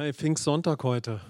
Hey, 0.00 0.14
Pfingstsonntag 0.14 0.82
heute. 0.82 1.20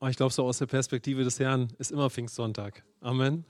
Oh, 0.00 0.06
ich 0.06 0.16
glaube, 0.16 0.32
so 0.32 0.46
aus 0.46 0.56
der 0.56 0.64
Perspektive 0.64 1.22
des 1.22 1.38
Herrn 1.38 1.68
ist 1.76 1.92
immer 1.92 2.08
Pfingstsonntag. 2.08 2.82
Amen. 3.02 3.44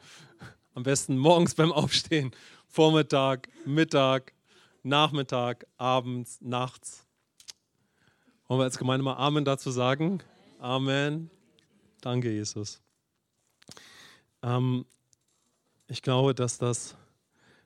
Am 0.75 0.83
besten 0.83 1.17
morgens 1.17 1.55
beim 1.55 1.71
Aufstehen, 1.71 2.33
Vormittag, 2.67 3.49
Mittag, 3.65 4.33
Nachmittag, 4.83 5.69
abends, 5.77 6.41
nachts. 6.41 7.07
Wollen 8.49 8.59
wir 8.59 8.65
als 8.65 8.77
Gemeinde 8.77 9.05
mal 9.05 9.15
Amen 9.15 9.45
dazu 9.45 9.71
sagen? 9.71 10.21
Amen. 10.59 11.31
Danke, 12.01 12.33
Jesus. 12.33 12.83
Ähm, 14.43 14.85
ich 15.87 16.03
glaube, 16.03 16.35
dass 16.35 16.59
das 16.59 16.97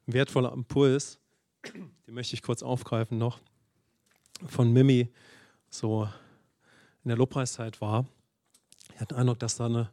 ein 0.06 0.12
wertvoller 0.12 0.52
Impuls, 0.52 1.18
den 1.72 2.12
möchte 2.12 2.34
ich 2.34 2.42
kurz 2.42 2.62
aufgreifen 2.62 3.16
noch, 3.16 3.40
von 4.46 4.72
Mimi 4.72 5.08
so 5.68 6.08
in 7.04 7.08
der 7.08 7.16
Lobpreiszeit 7.16 7.80
war. 7.80 8.06
Ich 8.94 9.00
hatte 9.00 9.14
den 9.14 9.20
Eindruck, 9.20 9.38
dass 9.38 9.56
da 9.56 9.66
eine, 9.66 9.90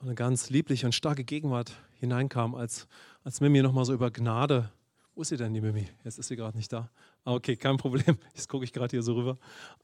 eine 0.00 0.14
ganz 0.14 0.50
liebliche 0.50 0.86
und 0.86 0.92
starke 0.92 1.24
Gegenwart 1.24 1.72
hineinkam, 2.00 2.54
als, 2.54 2.86
als 3.24 3.40
Mimi 3.40 3.62
nochmal 3.62 3.84
so 3.84 3.92
über 3.92 4.10
Gnade, 4.10 4.70
wo 5.14 5.22
ist 5.22 5.28
sie 5.28 5.36
denn, 5.36 5.52
die 5.52 5.60
Mimi? 5.60 5.88
Jetzt 6.04 6.18
ist 6.18 6.28
sie 6.28 6.36
gerade 6.36 6.56
nicht 6.56 6.72
da. 6.72 6.90
Ah, 7.24 7.34
okay, 7.34 7.56
kein 7.56 7.76
Problem, 7.76 8.16
jetzt 8.34 8.48
gucke 8.48 8.64
ich 8.64 8.72
gerade 8.72 8.90
hier 8.90 9.02
so 9.02 9.14
rüber. 9.14 9.38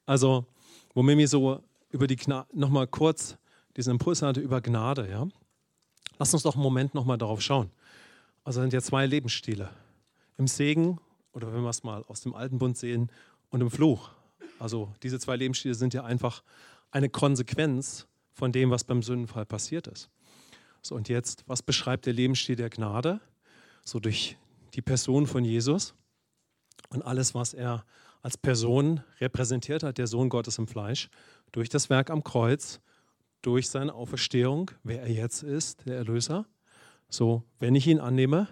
Also, 0.06 0.46
wo 0.94 1.02
Mimi 1.02 1.26
so 1.26 1.62
über 1.90 2.06
die 2.06 2.16
Gnade, 2.16 2.48
nochmal 2.52 2.86
kurz 2.86 3.36
diesen 3.76 3.92
Impuls 3.92 4.22
hatte 4.22 4.40
über 4.40 4.60
Gnade, 4.60 5.08
ja. 5.08 5.26
Lass 6.18 6.34
uns 6.34 6.42
doch 6.42 6.54
einen 6.54 6.62
Moment 6.62 6.94
nochmal 6.94 7.18
darauf 7.18 7.40
schauen. 7.42 7.70
Also 8.42 8.60
sind 8.60 8.72
ja 8.72 8.80
zwei 8.80 9.06
Lebensstile. 9.06 9.70
Im 10.36 10.46
Segen, 10.46 10.98
oder 11.32 11.52
wenn 11.52 11.62
wir 11.62 11.68
es 11.68 11.84
mal 11.84 12.02
aus 12.08 12.22
dem 12.22 12.34
Alten 12.34 12.58
Bund 12.58 12.76
sehen, 12.76 13.10
und 13.50 13.60
im 13.60 13.70
Fluch. 13.70 14.10
Also 14.58 14.92
diese 15.02 15.18
zwei 15.18 15.36
Lebensstile 15.36 15.74
sind 15.74 15.94
ja 15.94 16.04
einfach 16.04 16.42
eine 16.90 17.08
Konsequenz 17.08 18.06
von 18.32 18.52
dem, 18.52 18.70
was 18.70 18.84
beim 18.84 19.02
Sündenfall 19.02 19.46
passiert 19.46 19.86
ist. 19.86 20.10
So, 20.82 20.94
und 20.94 21.08
jetzt, 21.08 21.44
was 21.46 21.62
beschreibt 21.62 22.06
der 22.06 22.12
Lebensstil 22.12 22.56
der 22.56 22.70
Gnade? 22.70 23.20
So 23.84 24.00
durch 24.00 24.36
die 24.74 24.82
Person 24.82 25.26
von 25.26 25.44
Jesus 25.44 25.94
und 26.90 27.02
alles, 27.02 27.34
was 27.34 27.54
er 27.54 27.84
als 28.22 28.36
Person 28.36 29.02
repräsentiert 29.20 29.82
hat, 29.82 29.98
der 29.98 30.06
Sohn 30.06 30.28
Gottes 30.28 30.58
im 30.58 30.66
Fleisch, 30.66 31.08
durch 31.52 31.68
das 31.68 31.88
Werk 31.88 32.10
am 32.10 32.24
Kreuz, 32.24 32.80
durch 33.42 33.68
seine 33.68 33.94
Auferstehung, 33.94 34.70
wer 34.82 35.02
er 35.02 35.10
jetzt 35.10 35.42
ist, 35.42 35.86
der 35.86 35.96
Erlöser. 35.96 36.46
So, 37.08 37.44
wenn 37.58 37.74
ich 37.74 37.86
ihn 37.86 38.00
annehme, 38.00 38.48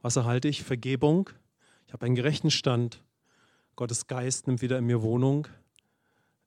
was 0.00 0.16
erhalte 0.16 0.48
ich? 0.48 0.62
Vergebung. 0.62 1.30
Ich 1.86 1.92
habe 1.92 2.06
einen 2.06 2.14
gerechten 2.14 2.50
Stand 2.50 3.03
Gottes 3.76 4.06
Geist 4.06 4.46
nimmt 4.46 4.62
wieder 4.62 4.78
in 4.78 4.86
mir 4.86 5.02
Wohnung. 5.02 5.48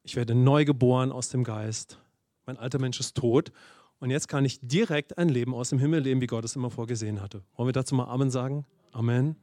Ich 0.03 0.15
werde 0.15 0.33
neu 0.33 0.63
geboren 0.63 1.11
aus 1.11 1.29
dem 1.29 1.43
Geist. 1.43 1.99
Mein 2.45 2.57
alter 2.57 2.79
Mensch 2.79 2.99
ist 3.01 3.15
tot. 3.17 3.51
Und 3.99 4.11
jetzt 4.11 4.29
kann 4.29 4.45
ich 4.45 4.59
direkt 4.61 5.17
ein 5.17 5.27
Leben 5.27 5.53
aus 5.53 5.69
dem 5.69 5.79
Himmel 5.79 6.01
leben, 6.01 6.21
wie 6.21 6.27
Gott 6.27 6.45
es 6.45 6.55
immer 6.55 6.69
vorgesehen 6.69 7.21
hatte. 7.21 7.41
Wollen 7.55 7.67
wir 7.67 7.73
dazu 7.73 7.95
mal 7.95 8.05
Amen 8.05 8.29
sagen? 8.29 8.65
Amen. 8.93 9.35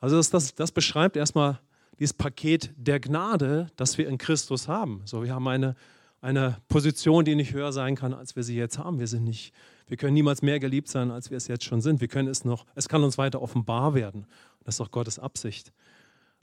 Also 0.00 0.16
das, 0.16 0.30
das, 0.30 0.54
das 0.54 0.72
beschreibt 0.72 1.16
erstmal 1.16 1.60
dieses 1.98 2.14
Paket 2.14 2.70
der 2.76 3.00
Gnade, 3.00 3.70
das 3.76 3.98
wir 3.98 4.08
in 4.08 4.16
Christus 4.16 4.68
haben. 4.68 5.02
So, 5.04 5.24
wir 5.24 5.34
haben 5.34 5.48
eine, 5.48 5.74
eine 6.22 6.56
Position, 6.68 7.24
die 7.24 7.34
nicht 7.34 7.52
höher 7.52 7.72
sein 7.72 7.96
kann, 7.96 8.14
als 8.14 8.34
wir 8.34 8.44
sie 8.44 8.56
jetzt 8.56 8.78
haben. 8.78 8.98
Wir 8.98 9.08
sind 9.08 9.24
nicht, 9.24 9.52
wir 9.88 9.98
können 9.98 10.14
niemals 10.14 10.40
mehr 10.40 10.60
geliebt 10.60 10.88
sein, 10.88 11.10
als 11.10 11.30
wir 11.30 11.36
es 11.36 11.48
jetzt 11.48 11.64
schon 11.64 11.82
sind. 11.82 12.00
Wir 12.00 12.08
können 12.08 12.28
es 12.28 12.44
noch, 12.44 12.64
es 12.76 12.88
kann 12.88 13.02
uns 13.02 13.18
weiter 13.18 13.42
offenbar 13.42 13.92
werden. 13.92 14.26
Das 14.64 14.76
ist 14.76 14.80
auch 14.80 14.90
Gottes 14.90 15.18
Absicht. 15.18 15.72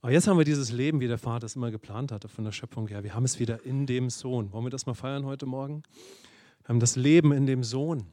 Aber 0.06 0.12
jetzt 0.12 0.28
haben 0.28 0.38
wir 0.38 0.46
dieses 0.46 0.72
Leben, 0.72 1.00
wie 1.00 1.08
der 1.08 1.18
Vater 1.18 1.48
es 1.48 1.56
immer 1.56 1.72
geplant 1.72 2.12
hatte 2.12 2.28
von 2.28 2.44
der 2.44 2.52
Schöpfung 2.52 2.88
her. 2.88 3.04
Wir 3.04 3.16
haben 3.16 3.26
es 3.26 3.40
wieder 3.40 3.66
in 3.66 3.88
dem 3.88 4.12
Sohn. 4.12 4.52
Wollen 4.52 4.64
wir 4.64 4.70
das 4.70 4.86
mal 4.86 4.94
feiern 4.94 5.26
heute 5.26 5.48
Morgen? 5.48 5.82
Wir 6.62 6.70
haben 6.70 6.80
das 6.80 6.96
Leben 6.96 7.32
in 7.32 7.48
dem 7.48 7.64
Sohn. 7.64 8.06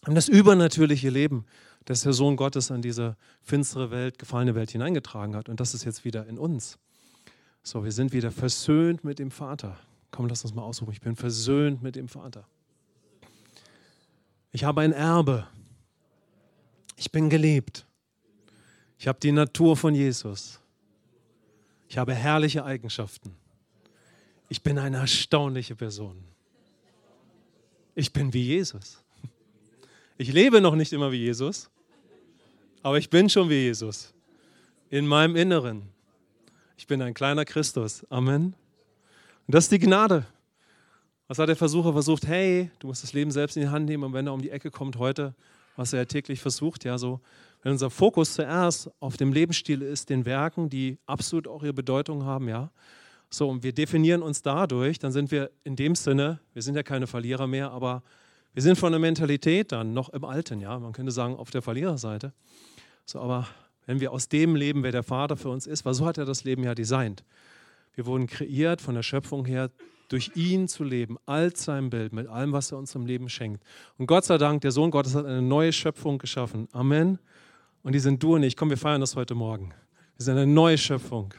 Wir 0.00 0.06
haben 0.06 0.14
das 0.14 0.28
übernatürliche 0.28 1.10
Leben, 1.10 1.44
das 1.84 2.00
der 2.04 2.14
Sohn 2.14 2.36
Gottes 2.36 2.70
an 2.70 2.80
diese 2.80 3.18
finstere 3.42 3.90
Welt, 3.90 4.18
gefallene 4.18 4.54
Welt 4.54 4.70
hineingetragen 4.70 5.36
hat. 5.36 5.50
Und 5.50 5.60
das 5.60 5.74
ist 5.74 5.84
jetzt 5.84 6.06
wieder 6.06 6.26
in 6.26 6.38
uns. 6.38 6.78
So, 7.62 7.84
wir 7.84 7.92
sind 7.92 8.14
wieder 8.14 8.30
versöhnt 8.30 9.04
mit 9.04 9.18
dem 9.18 9.30
Vater. 9.30 9.76
Komm, 10.12 10.26
lass 10.26 10.42
uns 10.42 10.54
mal 10.54 10.62
ausrufen. 10.62 10.94
Ich 10.94 11.02
bin 11.02 11.16
versöhnt 11.16 11.82
mit 11.82 11.96
dem 11.96 12.08
Vater. 12.08 12.46
Ich 14.52 14.64
habe 14.64 14.80
ein 14.80 14.92
Erbe. 14.92 15.46
Ich 16.96 17.12
bin 17.12 17.28
geliebt. 17.28 17.84
Ich 18.96 19.06
habe 19.06 19.18
die 19.20 19.32
Natur 19.32 19.76
von 19.76 19.94
Jesus. 19.94 20.60
Ich 21.90 21.98
habe 21.98 22.14
herrliche 22.14 22.64
Eigenschaften. 22.64 23.34
Ich 24.48 24.62
bin 24.62 24.78
eine 24.78 24.98
erstaunliche 24.98 25.74
Person. 25.74 26.22
Ich 27.96 28.12
bin 28.12 28.32
wie 28.32 28.44
Jesus. 28.44 29.02
Ich 30.16 30.32
lebe 30.32 30.60
noch 30.60 30.76
nicht 30.76 30.92
immer 30.92 31.10
wie 31.10 31.16
Jesus, 31.16 31.68
aber 32.84 32.96
ich 32.98 33.10
bin 33.10 33.28
schon 33.28 33.50
wie 33.50 33.62
Jesus. 33.62 34.14
In 34.88 35.04
meinem 35.04 35.34
Inneren. 35.34 35.82
Ich 36.76 36.86
bin 36.86 37.02
ein 37.02 37.12
kleiner 37.12 37.44
Christus. 37.44 38.06
Amen. 38.08 38.54
Und 39.48 39.54
das 39.54 39.64
ist 39.64 39.72
die 39.72 39.80
Gnade. 39.80 40.24
Was 41.26 41.40
hat 41.40 41.48
der 41.48 41.56
Versucher 41.56 41.92
versucht? 41.92 42.24
Hey, 42.24 42.70
du 42.78 42.86
musst 42.86 43.02
das 43.02 43.14
Leben 43.14 43.32
selbst 43.32 43.56
in 43.56 43.62
die 43.62 43.68
Hand 43.68 43.86
nehmen 43.86 44.04
und 44.04 44.12
wenn 44.12 44.28
er 44.28 44.32
um 44.32 44.42
die 44.42 44.50
Ecke 44.50 44.70
kommt 44.70 44.96
heute, 44.96 45.34
was 45.74 45.92
er 45.92 46.06
täglich 46.06 46.40
versucht, 46.40 46.84
ja, 46.84 46.98
so 46.98 47.20
wenn 47.62 47.72
unser 47.72 47.90
Fokus 47.90 48.34
zuerst 48.34 48.90
auf 49.00 49.16
dem 49.16 49.32
Lebensstil 49.32 49.82
ist, 49.82 50.10
den 50.10 50.24
Werken, 50.24 50.70
die 50.70 50.98
absolut 51.06 51.46
auch 51.46 51.62
ihre 51.62 51.74
Bedeutung 51.74 52.24
haben, 52.24 52.48
ja, 52.48 52.70
so 53.28 53.48
und 53.48 53.62
wir 53.62 53.72
definieren 53.72 54.22
uns 54.22 54.42
dadurch, 54.42 54.98
dann 54.98 55.12
sind 55.12 55.30
wir 55.30 55.50
in 55.62 55.76
dem 55.76 55.94
Sinne, 55.94 56.40
wir 56.52 56.62
sind 56.62 56.74
ja 56.74 56.82
keine 56.82 57.06
Verlierer 57.06 57.46
mehr, 57.46 57.70
aber 57.70 58.02
wir 58.52 58.62
sind 58.62 58.76
von 58.76 58.92
der 58.92 58.98
Mentalität 58.98 59.70
dann 59.70 59.92
noch 59.92 60.08
im 60.08 60.24
Alten, 60.24 60.60
ja, 60.60 60.78
man 60.78 60.92
könnte 60.92 61.12
sagen 61.12 61.36
auf 61.36 61.50
der 61.50 61.62
Verliererseite. 61.62 62.32
So, 63.04 63.20
aber 63.20 63.46
wenn 63.86 64.00
wir 64.00 64.12
aus 64.12 64.28
dem 64.28 64.56
leben, 64.56 64.82
wer 64.82 64.92
der 64.92 65.04
Vater 65.04 65.36
für 65.36 65.48
uns 65.48 65.66
ist, 65.66 65.84
weil 65.84 65.94
so 65.94 66.06
hat 66.06 66.18
er 66.18 66.24
das 66.24 66.44
Leben 66.44 66.64
ja 66.64 66.74
designt. 66.74 67.24
Wir 67.94 68.06
wurden 68.06 68.26
kreiert 68.26 68.80
von 68.80 68.94
der 68.94 69.02
Schöpfung 69.02 69.44
her, 69.44 69.70
durch 70.08 70.32
ihn 70.34 70.66
zu 70.66 70.82
leben, 70.82 71.16
als 71.24 71.64
sein 71.64 71.88
Bild, 71.88 72.12
mit 72.12 72.26
allem, 72.26 72.52
was 72.52 72.72
er 72.72 72.78
uns 72.78 72.94
im 72.96 73.06
Leben 73.06 73.28
schenkt. 73.28 73.62
Und 73.96 74.06
Gott 74.06 74.24
sei 74.24 74.38
Dank, 74.38 74.60
der 74.62 74.72
Sohn 74.72 74.90
Gottes 74.90 75.14
hat 75.14 75.24
eine 75.24 75.40
neue 75.40 75.72
Schöpfung 75.72 76.18
geschaffen. 76.18 76.68
Amen. 76.72 77.20
Und 77.82 77.92
die 77.94 77.98
sind 77.98 78.22
du 78.22 78.34
und 78.34 78.42
ich. 78.42 78.56
Komm, 78.56 78.70
wir 78.70 78.76
feiern 78.76 79.00
das 79.00 79.16
heute 79.16 79.34
Morgen. 79.34 79.72
Wir 80.16 80.24
sind 80.24 80.36
eine 80.36 80.46
neue 80.46 80.76
Schöpfung. 80.76 81.32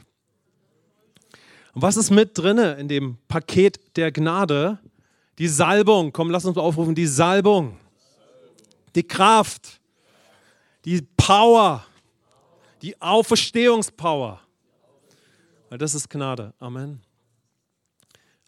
Und 1.74 1.82
was 1.82 1.96
ist 1.96 2.10
mit 2.10 2.36
drinne 2.36 2.74
in 2.74 2.88
dem 2.88 3.18
Paket 3.28 3.96
der 3.96 4.10
Gnade? 4.12 4.78
Die 5.38 5.48
Salbung. 5.48 6.12
Komm, 6.12 6.30
lass 6.30 6.44
uns 6.44 6.58
aufrufen. 6.58 6.94
Die 6.94 7.06
Salbung. 7.06 7.78
Die 8.94 9.04
Kraft. 9.04 9.80
Die 10.84 11.02
Power. 11.16 11.86
Die 12.82 13.00
Auferstehungspower. 13.00 14.40
Weil 15.68 15.78
das 15.78 15.94
ist 15.94 16.10
Gnade. 16.10 16.52
Amen. 16.58 17.00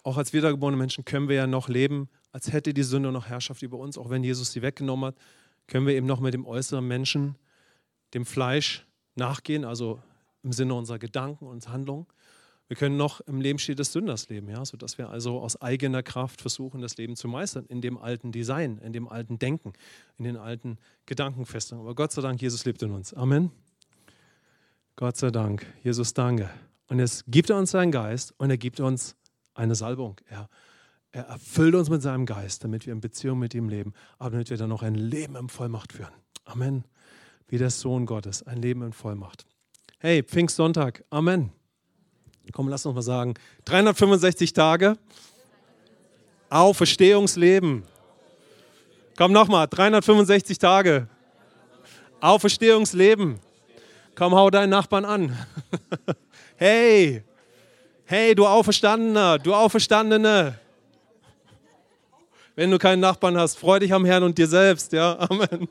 Auch 0.03 0.19
als 0.19 0.33
wiedergeborene 0.33 0.77
Menschen 0.77 1.04
können 1.04 1.28
wir 1.28 1.37
ja 1.37 1.47
noch 1.47 1.69
leben, 1.69 2.10
als 2.33 2.53
hätte 2.53 2.75
die 2.75 2.83
Sünde 2.83 3.10
noch 3.10 3.27
Herrschaft 3.28 3.62
über 3.62 3.78
uns. 3.78 3.97
Auch 3.97 4.10
wenn 4.10 4.22
Jesus 4.22 4.53
sie 4.53 4.60
weggenommen 4.60 5.06
hat, 5.06 5.16
können 5.66 5.87
wir 5.87 5.94
eben 5.94 6.06
noch 6.06 6.21
mit 6.21 6.34
dem 6.34 6.44
äußeren 6.44 6.87
Menschen 6.87 7.37
dem 8.15 8.25
Fleisch 8.25 8.87
nachgehen, 9.17 9.65
also 9.65 10.01
im 10.43 10.53
Sinne 10.53 10.75
unserer 10.75 10.99
Gedanken 10.99 11.47
und 11.47 11.69
Handlungen. 11.69 12.07
Wir 12.67 12.77
können 12.77 12.97
noch 12.97 13.21
im 13.23 13.41
Lebensstil 13.41 13.75
des 13.75 13.93
Sünders 13.93 14.29
leben, 14.31 14.49
ja, 14.49 14.65
sodass 14.65 14.97
wir 14.97 15.11
also 15.11 15.41
aus 15.41 15.61
eigener 15.61 16.03
Kraft 16.03 16.41
versuchen, 16.41 16.81
das 16.81 16.97
Leben 16.97 17.15
zu 17.15 17.29
meistern, 17.29 17.67
in 17.67 17.83
dem 17.83 17.99
alten 17.99 18.33
Design, 18.33 18.79
in 18.79 18.93
dem 18.93 19.07
alten 19.07 19.39
Denken, 19.39 19.75
in 20.17 20.25
den 20.25 20.37
alten 20.37 20.79
Gedankenfestungen. 21.05 21.85
Aber 21.85 21.95
Gott 21.95 22.13
sei 22.13 22.23
Dank, 22.23 22.41
Jesus 22.41 22.65
lebt 22.65 22.83
in 22.83 22.93
uns. 22.93 23.13
Amen. 23.13 23.51
Gott 24.97 25.17
sei 25.17 25.31
Dank. 25.31 25.67
Jesus, 25.83 26.15
danke. 26.15 26.49
Und 26.89 27.01
jetzt 27.01 27.25
gibt 27.27 27.51
er 27.51 27.59
uns 27.59 27.73
seinen 27.73 27.93
Geist 27.93 28.33
und 28.39 28.49
er 28.49 28.59
gibt 28.59 28.81
uns 28.81 29.17
eine 29.55 29.75
Salbung. 29.75 30.17
Er, 30.27 30.49
er 31.13 31.25
erfüllt 31.25 31.75
uns 31.75 31.91
mit 31.91 32.01
seinem 32.01 32.25
Geist, 32.25 32.65
damit 32.65 32.87
wir 32.87 32.93
in 32.95 33.01
Beziehung 33.01 33.39
mit 33.39 33.55
ihm 33.55 33.69
leben, 33.69 33.93
aber 34.19 34.31
damit 34.31 34.49
wir 34.49 34.57
dann 34.57 34.71
noch 34.71 34.83
ein 34.83 34.95
Leben 34.95 35.37
in 35.37 35.49
Vollmacht 35.49 35.93
führen. 35.93 36.13
Amen 36.45 36.84
wie 37.54 37.59
der 37.59 37.71
Sohn 37.71 38.04
Gottes, 38.04 38.42
ein 38.42 38.60
Leben 38.60 38.83
in 38.83 38.92
Vollmacht. 38.92 39.47
Hey, 40.01 40.24
Pfingstsonntag, 40.24 41.04
Amen. 41.10 41.53
Komm, 42.51 42.66
lass 42.66 42.84
uns 42.84 42.97
mal 42.97 43.03
sagen, 43.03 43.34
365 43.66 44.53
Tage, 44.53 44.98
Auferstehungsleben. 46.51 47.84
Komm 49.16 49.30
nochmal, 49.30 49.68
365 49.68 50.59
Tage, 50.59 51.06
Auferstehungsleben. 52.21 53.39
Komm, 54.16 54.34
hau 54.34 54.50
deinen 54.50 54.71
Nachbarn 54.71 55.04
an. 55.04 55.39
hey, 56.57 57.22
hey, 58.04 58.34
du 58.34 58.48
Auferstandener, 58.48 59.39
du 59.39 59.54
Auferstandene. 59.54 60.59
Wenn 62.57 62.72
du 62.72 62.78
keinen 62.78 62.98
Nachbarn 62.98 63.36
hast, 63.36 63.57
freu 63.60 63.78
dich 63.78 63.92
am 63.92 64.04
Herrn 64.04 64.24
und 64.24 64.36
dir 64.36 64.48
selbst, 64.48 64.92
ja, 64.92 65.16
Amen. 65.30 65.68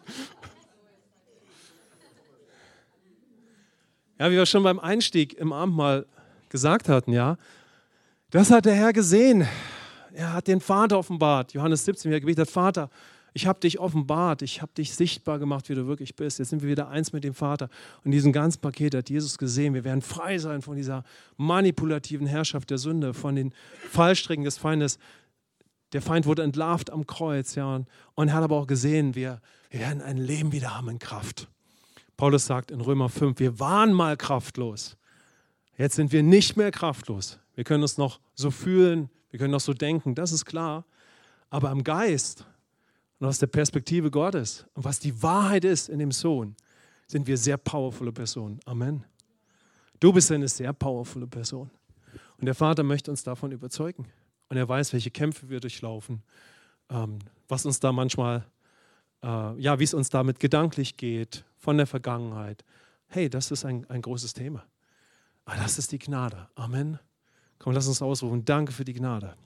Ja, 4.20 4.30
wie 4.30 4.36
wir 4.36 4.46
schon 4.46 4.64
beim 4.64 4.80
Einstieg 4.80 5.34
im 5.34 5.52
Abendmahl 5.52 6.06
gesagt 6.50 6.88
hatten, 6.88 7.12
ja, 7.12 7.38
Das 8.30 8.52
hat 8.52 8.66
der 8.66 8.76
Herr 8.76 8.94
gesehen. 8.94 9.48
Er 10.14 10.34
hat 10.34 10.48
den 10.48 10.60
Vater 10.60 10.98
offenbart. 10.98 11.54
Johannes 11.54 11.86
17, 11.86 12.10
wie 12.10 12.16
er 12.16 12.20
gebetet 12.20 12.48
hat, 12.48 12.52
Vater, 12.52 12.90
ich 13.34 13.48
habe 13.48 13.60
dich 13.60 13.80
offenbart, 13.80 14.44
ich 14.44 14.62
habe 14.62 14.72
dich 14.74 14.94
sichtbar 14.94 15.40
gemacht, 15.40 15.68
wie 15.70 15.76
du 15.76 15.88
wirklich 15.88 16.16
bist. 16.16 16.38
Jetzt 16.38 16.50
sind 16.50 16.62
wir 16.62 16.70
wieder 16.70 16.88
eins 16.90 17.14
mit 17.14 17.24
dem 17.24 17.34
Vater. 17.34 17.68
Und 18.04 18.12
diesen 18.12 18.32
ganzen 18.32 18.62
Paket 18.62 18.94
hat 18.94 19.10
Jesus 19.10 19.40
gesehen. 19.40 19.74
Wir 19.74 19.84
werden 19.84 20.04
frei 20.04 20.38
sein 20.38 20.62
von 20.62 20.76
dieser 20.76 21.04
manipulativen 21.38 22.28
Herrschaft 22.28 22.70
der 22.70 22.78
Sünde, 22.78 23.16
von 23.16 23.36
den 23.36 23.54
Fallstricken 23.90 24.44
des 24.46 24.60
Feindes. 24.60 25.00
Der 25.94 26.04
Feind 26.04 26.28
wurde 26.28 26.44
entlarvt 26.44 26.92
am 26.92 27.08
Kreuz, 27.08 27.56
ja. 27.56 27.84
Und 28.14 28.28
er 28.28 28.34
hat 28.34 28.44
aber 28.44 28.58
auch 28.58 28.68
gesehen, 28.68 29.16
wir, 29.16 29.42
wir 29.72 29.80
werden 29.80 30.02
ein 30.02 30.18
Leben 30.18 30.52
wieder 30.52 30.76
haben 30.76 30.90
in 30.90 31.00
Kraft. 31.00 31.48
Paulus 32.18 32.46
sagt 32.46 32.72
in 32.72 32.82
Römer 32.82 33.10
5, 33.10 33.40
wir 33.40 33.60
waren 33.60 33.94
mal 33.94 34.18
kraftlos. 34.18 34.98
Jetzt 35.78 35.96
sind 35.96 36.12
wir 36.12 36.24
nicht 36.24 36.56
mehr 36.56 36.72
kraftlos. 36.72 37.40
Wir 37.56 37.64
können 37.64 37.84
uns 37.84 37.98
noch 37.98 38.20
so 38.36 38.52
fühlen, 38.52 39.10
wir 39.32 39.40
können 39.40 39.52
noch 39.52 39.60
so 39.60 39.74
denken, 39.74 40.16
das 40.16 40.32
ist 40.32 40.46
klar. 40.46 40.86
Aber 41.50 41.72
im 41.72 41.84
Geist 41.84 42.46
und 43.20 43.28
aus 43.28 43.40
der 43.40 43.48
Perspektive 43.48 44.12
Gottes 44.12 44.66
und 44.74 44.84
was 44.84 45.00
die 45.00 45.22
Wahrheit 45.22 45.66
ist 45.66 45.90
in 45.90 46.00
dem 46.00 46.12
Sohn, 46.12 46.56
sind 47.08 47.28
wir 47.28 47.38
sehr 47.38 47.58
powervolle 47.58 48.12
Personen. 48.12 48.60
Amen. 48.66 49.04
Du 50.00 50.12
bist 50.12 50.32
eine 50.32 50.48
sehr 50.48 50.74
powervolle 50.74 51.28
Person. 51.28 51.70
Und 52.38 52.46
der 52.46 52.56
Vater 52.56 52.84
möchte 52.84 53.10
uns 53.10 53.24
davon 53.24 53.52
überzeugen. 53.52 54.08
Und 54.50 54.58
er 54.58 54.68
weiß, 54.68 54.94
welche 54.94 55.12
Kämpfe 55.12 55.50
wir 55.50 55.60
durchlaufen, 55.60 56.22
ähm, 56.90 57.20
was 57.48 57.66
uns 57.66 57.80
da 57.80 57.92
manchmal, 57.92 58.46
äh, 59.24 59.60
ja, 59.60 59.80
wie 59.80 59.84
es 59.84 59.94
uns 59.94 60.10
damit 60.10 60.40
gedanklich 60.40 60.98
geht, 60.98 61.46
von 61.64 61.78
der 61.78 61.88
Vergangenheit. 61.88 62.66
Hey, 63.08 63.30
das 63.30 63.50
ist 63.50 63.64
ein, 63.64 63.90
ein 63.90 64.02
großes 64.02 64.34
Thema. 64.34 64.66
Aber 65.46 65.56
das 65.56 65.78
ist 65.78 65.94
die 65.94 66.00
Gnade. 66.00 66.50
Amen. 66.56 67.00
Komm, 67.58 67.72
lass 67.72 67.88
uns 67.88 68.02
ausrufen. 68.02 68.44
Danke 68.44 68.74
für 68.74 68.84
die 68.84 68.92
Gnade. 68.92 69.38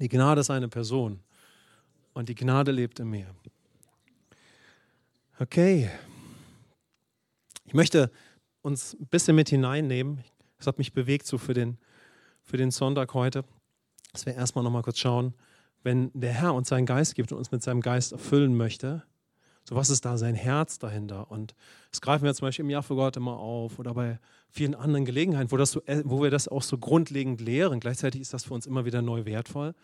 Die 0.00 0.08
Gnade 0.08 0.40
ist 0.40 0.48
eine 0.48 0.68
Person 0.68 1.20
und 2.14 2.30
die 2.30 2.34
Gnade 2.34 2.72
lebt 2.72 3.00
in 3.00 3.10
mir. 3.10 3.26
Okay. 5.38 5.90
Ich 7.66 7.74
möchte 7.74 8.10
uns 8.62 8.94
ein 8.94 9.08
bisschen 9.08 9.36
mit 9.36 9.50
hineinnehmen. 9.50 10.24
Das 10.56 10.68
hat 10.68 10.78
mich 10.78 10.94
bewegt 10.94 11.26
so 11.26 11.36
für 11.36 11.52
den, 11.52 11.76
für 12.42 12.56
den 12.56 12.70
Sonntag 12.70 13.12
heute, 13.12 13.44
dass 14.12 14.24
wir 14.24 14.34
erstmal 14.34 14.64
nochmal 14.64 14.82
kurz 14.82 14.98
schauen, 14.98 15.34
wenn 15.82 16.10
der 16.14 16.32
Herr 16.32 16.54
uns 16.54 16.70
seinen 16.70 16.86
Geist 16.86 17.14
gibt 17.14 17.30
und 17.30 17.36
uns 17.36 17.50
mit 17.50 17.62
seinem 17.62 17.82
Geist 17.82 18.12
erfüllen 18.12 18.56
möchte, 18.56 19.04
so 19.68 19.74
was 19.74 19.90
ist 19.90 20.06
da 20.06 20.16
sein 20.16 20.34
Herz 20.34 20.78
dahinter? 20.78 21.30
Und 21.30 21.54
das 21.90 22.00
greifen 22.00 22.24
wir 22.24 22.32
zum 22.32 22.46
Beispiel 22.46 22.64
im 22.64 22.70
Jahr 22.70 22.82
für 22.82 22.94
Gott 22.94 23.18
immer 23.18 23.36
auf 23.36 23.78
oder 23.78 23.92
bei 23.92 24.18
vielen 24.48 24.74
anderen 24.74 25.04
Gelegenheiten, 25.04 25.52
wo, 25.52 25.58
das 25.58 25.72
so, 25.72 25.82
äh, 25.84 26.02
wo 26.06 26.22
wir 26.22 26.30
das 26.30 26.48
auch 26.48 26.62
so 26.62 26.78
grundlegend 26.78 27.42
lehren. 27.42 27.78
Gleichzeitig 27.78 28.22
ist 28.22 28.32
das 28.32 28.44
für 28.44 28.54
uns 28.54 28.64
immer 28.64 28.86
wieder 28.86 29.02
neu 29.02 29.26
wertvoll, 29.26 29.74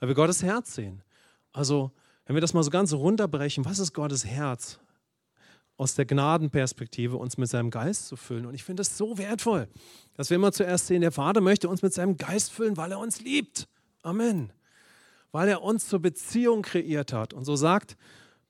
weil 0.00 0.08
wir 0.08 0.14
Gottes 0.14 0.42
Herz 0.42 0.74
sehen. 0.74 1.02
Also, 1.52 1.92
wenn 2.24 2.34
wir 2.34 2.40
das 2.40 2.54
mal 2.54 2.62
so 2.62 2.70
ganz 2.70 2.94
runterbrechen, 2.94 3.66
was 3.66 3.78
ist 3.78 3.92
Gottes 3.92 4.24
Herz? 4.24 4.78
Aus 5.76 5.94
der 5.94 6.06
Gnadenperspektive 6.06 7.18
uns 7.18 7.36
mit 7.36 7.50
seinem 7.50 7.70
Geist 7.70 8.06
zu 8.06 8.16
füllen. 8.16 8.46
Und 8.46 8.54
ich 8.54 8.64
finde 8.64 8.80
das 8.80 8.96
so 8.96 9.18
wertvoll, 9.18 9.68
dass 10.14 10.30
wir 10.30 10.36
immer 10.36 10.52
zuerst 10.52 10.86
sehen, 10.86 11.02
der 11.02 11.12
Vater 11.12 11.42
möchte 11.42 11.68
uns 11.68 11.82
mit 11.82 11.92
seinem 11.92 12.16
Geist 12.16 12.50
füllen, 12.50 12.78
weil 12.78 12.92
er 12.92 12.98
uns 12.98 13.20
liebt. 13.20 13.68
Amen. 14.00 14.54
Weil 15.32 15.48
er 15.48 15.60
uns 15.62 15.86
zur 15.86 15.98
Beziehung 15.98 16.62
kreiert 16.62 17.12
hat. 17.12 17.34
Und 17.34 17.44
so 17.44 17.56
sagt 17.56 17.98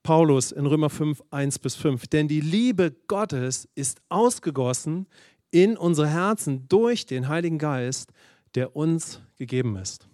Paulus 0.05 0.53
in 0.53 0.67
Römer 0.67 0.91
5, 0.91 1.23
1 1.31 1.59
bis 1.59 1.75
5. 1.77 2.07
Denn 2.09 2.29
die 2.29 2.43
Liebe 2.43 2.95
Gottes 3.09 3.67
ist 3.75 4.03
ausgegossen 4.11 5.07
in 5.51 5.77
unsere 5.77 6.09
Herzen 6.09 6.69
durch 6.69 7.07
den 7.07 7.29
Heiligen 7.29 7.59
Geist, 7.59 8.13
der 8.55 8.77
uns 8.77 9.23
gegeben 9.39 9.77
ist. 9.77 10.07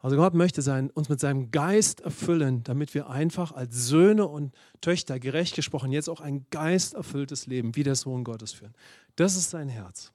Also 0.00 0.16
Gott 0.16 0.34
möchte 0.34 0.60
sein, 0.60 0.90
uns 0.90 1.08
mit 1.08 1.20
seinem 1.20 1.52
Geist 1.52 2.00
erfüllen, 2.00 2.64
damit 2.64 2.94
wir 2.94 3.08
einfach 3.08 3.52
als 3.52 3.86
Söhne 3.86 4.26
und 4.26 4.52
Töchter, 4.80 5.20
gerecht 5.20 5.54
gesprochen, 5.54 5.92
jetzt 5.92 6.10
auch 6.10 6.20
ein 6.20 6.44
geisterfülltes 6.50 7.46
Leben 7.46 7.76
wie 7.76 7.84
der 7.84 7.94
Sohn 7.94 8.24
Gottes 8.24 8.52
führen. 8.52 8.74
Das 9.16 9.36
ist 9.36 9.50
sein 9.50 9.68
Herz. 9.68 10.12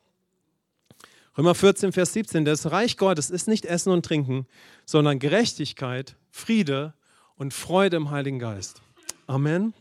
Römer 1.37 1.55
14, 1.55 1.93
Vers 1.93 2.11
17, 2.11 2.43
das 2.43 2.69
Reich 2.69 2.97
Gottes 2.97 3.29
ist 3.29 3.47
nicht 3.47 3.65
Essen 3.65 3.93
und 3.93 4.05
Trinken, 4.05 4.45
sondern 4.85 5.17
Gerechtigkeit, 5.17 6.17
Friede 6.29 6.93
und 7.39 7.53
Freude 7.53 7.97
im 7.97 8.11
Heiligen 8.11 8.37
Geist. 8.37 8.81
Amen. 9.25 9.73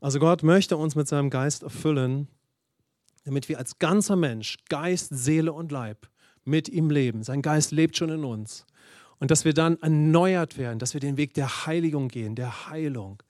Also 0.00 0.20
Gott 0.20 0.42
möchte 0.42 0.76
uns 0.76 0.94
mit 0.94 1.08
seinem 1.08 1.30
Geist 1.30 1.62
erfüllen, 1.62 2.28
damit 3.24 3.48
wir 3.48 3.58
als 3.58 3.78
ganzer 3.78 4.14
Mensch, 4.14 4.58
Geist, 4.68 5.08
Seele 5.10 5.52
und 5.52 5.72
Leib 5.72 6.06
mit 6.44 6.68
ihm 6.68 6.90
leben. 6.90 7.24
Sein 7.24 7.42
Geist 7.42 7.72
lebt 7.72 7.96
schon 7.96 8.10
in 8.10 8.24
uns. 8.24 8.66
Und 9.18 9.30
dass 9.30 9.44
wir 9.44 9.54
dann 9.54 9.80
erneuert 9.80 10.58
werden, 10.58 10.78
dass 10.78 10.92
wir 10.92 11.00
den 11.00 11.16
Weg 11.16 11.34
der 11.34 11.66
Heiligung 11.66 12.08
gehen, 12.08 12.36
der 12.36 12.68
Heilung. 12.68 13.22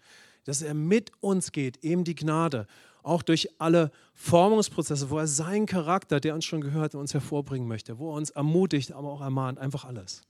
Dass 0.44 0.60
er 0.60 0.74
mit 0.74 1.12
uns 1.20 1.52
geht, 1.52 1.84
eben 1.84 2.04
die 2.04 2.16
Gnade, 2.16 2.66
auch 3.04 3.22
durch 3.22 3.48
alle 3.60 3.92
Formungsprozesse, 4.14 5.10
wo 5.10 5.18
er 5.18 5.28
seinen 5.28 5.66
Charakter, 5.66 6.18
der 6.18 6.34
uns 6.34 6.44
schon 6.44 6.60
gehört, 6.60 6.96
uns 6.96 7.14
hervorbringen 7.14 7.68
möchte, 7.68 7.98
wo 7.98 8.10
er 8.10 8.16
uns 8.16 8.30
ermutigt, 8.30 8.92
aber 8.92 9.10
auch 9.10 9.20
ermahnt, 9.20 9.58
einfach 9.58 9.84
alles 9.84 10.27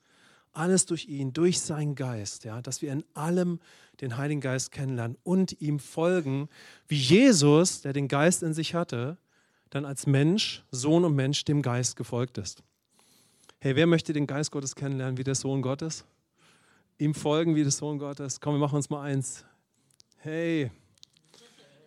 alles 0.58 0.86
durch 0.86 1.06
ihn, 1.06 1.32
durch 1.32 1.60
seinen 1.60 1.94
Geist, 1.94 2.44
ja, 2.44 2.60
dass 2.60 2.82
wir 2.82 2.92
in 2.92 3.04
allem 3.14 3.60
den 4.00 4.16
Heiligen 4.16 4.40
Geist 4.40 4.72
kennenlernen 4.72 5.16
und 5.22 5.60
ihm 5.60 5.78
folgen, 5.78 6.48
wie 6.88 6.96
Jesus, 6.96 7.80
der 7.82 7.92
den 7.92 8.08
Geist 8.08 8.42
in 8.42 8.52
sich 8.52 8.74
hatte, 8.74 9.18
dann 9.70 9.84
als 9.84 10.06
Mensch, 10.06 10.64
Sohn 10.70 11.04
und 11.04 11.14
Mensch 11.14 11.44
dem 11.44 11.62
Geist 11.62 11.96
gefolgt 11.96 12.38
ist. 12.38 12.62
Hey, 13.60 13.76
wer 13.76 13.86
möchte 13.86 14.12
den 14.12 14.26
Geist 14.26 14.50
Gottes 14.50 14.74
kennenlernen 14.74 15.16
wie 15.16 15.24
der 15.24 15.34
Sohn 15.34 15.62
Gottes? 15.62 16.04
Ihm 16.98 17.14
folgen 17.14 17.54
wie 17.54 17.62
der 17.62 17.72
Sohn 17.72 17.98
Gottes? 17.98 18.40
Komm, 18.40 18.54
wir 18.54 18.60
machen 18.60 18.76
uns 18.76 18.90
mal 18.90 19.02
eins. 19.02 19.44
Hey, 20.16 20.72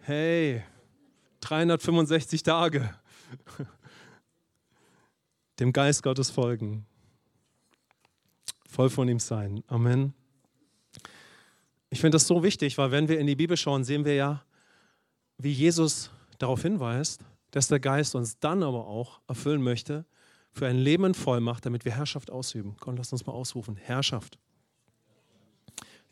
hey, 0.01 0.63
365 1.41 2.43
Tage. 2.43 2.89
Dem 5.59 5.73
Geist 5.73 6.03
Gottes 6.03 6.29
folgen 6.29 6.85
voll 8.71 8.89
von 8.89 9.07
ihm 9.09 9.19
sein. 9.19 9.63
Amen. 9.67 10.13
Ich 11.89 11.99
finde 11.99 12.15
das 12.15 12.25
so 12.25 12.41
wichtig, 12.41 12.77
weil 12.77 12.91
wenn 12.91 13.09
wir 13.09 13.19
in 13.19 13.27
die 13.27 13.35
Bibel 13.35 13.57
schauen, 13.57 13.83
sehen 13.83 14.05
wir 14.05 14.15
ja, 14.15 14.43
wie 15.37 15.51
Jesus 15.51 16.09
darauf 16.39 16.61
hinweist, 16.61 17.21
dass 17.51 17.67
der 17.67 17.81
Geist 17.81 18.15
uns 18.15 18.39
dann 18.39 18.63
aber 18.63 18.87
auch 18.87 19.19
erfüllen 19.27 19.61
möchte 19.61 20.05
für 20.53 20.67
ein 20.67 20.77
Leben 20.77 21.03
in 21.03 21.13
Vollmacht, 21.13 21.65
damit 21.65 21.83
wir 21.83 21.91
Herrschaft 21.91 22.31
ausüben. 22.31 22.75
Komm, 22.79 22.95
lass 22.95 23.11
uns 23.11 23.25
mal 23.25 23.33
ausrufen. 23.33 23.75
Herrschaft. 23.75 24.39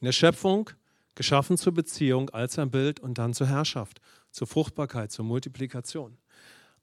In 0.01 0.06
der 0.06 0.12
Schöpfung 0.12 0.70
geschaffen 1.16 1.58
zur 1.58 1.74
Beziehung 1.74 2.30
als 2.30 2.60
ein 2.60 2.72
Bild 2.72 3.00
und 3.00 3.18
dann 3.18 3.34
zur 3.34 3.48
Herrschaft, 3.48 4.01
zur 4.32 4.48
Fruchtbarkeit, 4.48 5.12
zur 5.12 5.25
Multiplikation. 5.25 6.18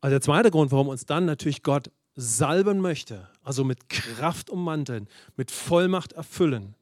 Also 0.01 0.15
der 0.15 0.21
zweite 0.23 0.51
Grund, 0.51 0.73
warum 0.73 0.89
uns 0.89 1.05
dann 1.05 1.27
natürlich 1.27 1.63
Gott 1.63 1.91
salben 2.15 2.81
möchte, 2.81 3.29
also 3.47 3.65
mit 3.65 3.89
Kraft 3.89 4.51
ummanteln, 4.51 5.09
mit 5.37 5.51
Vollmacht 5.51 6.13
erfüllen, 6.13 6.75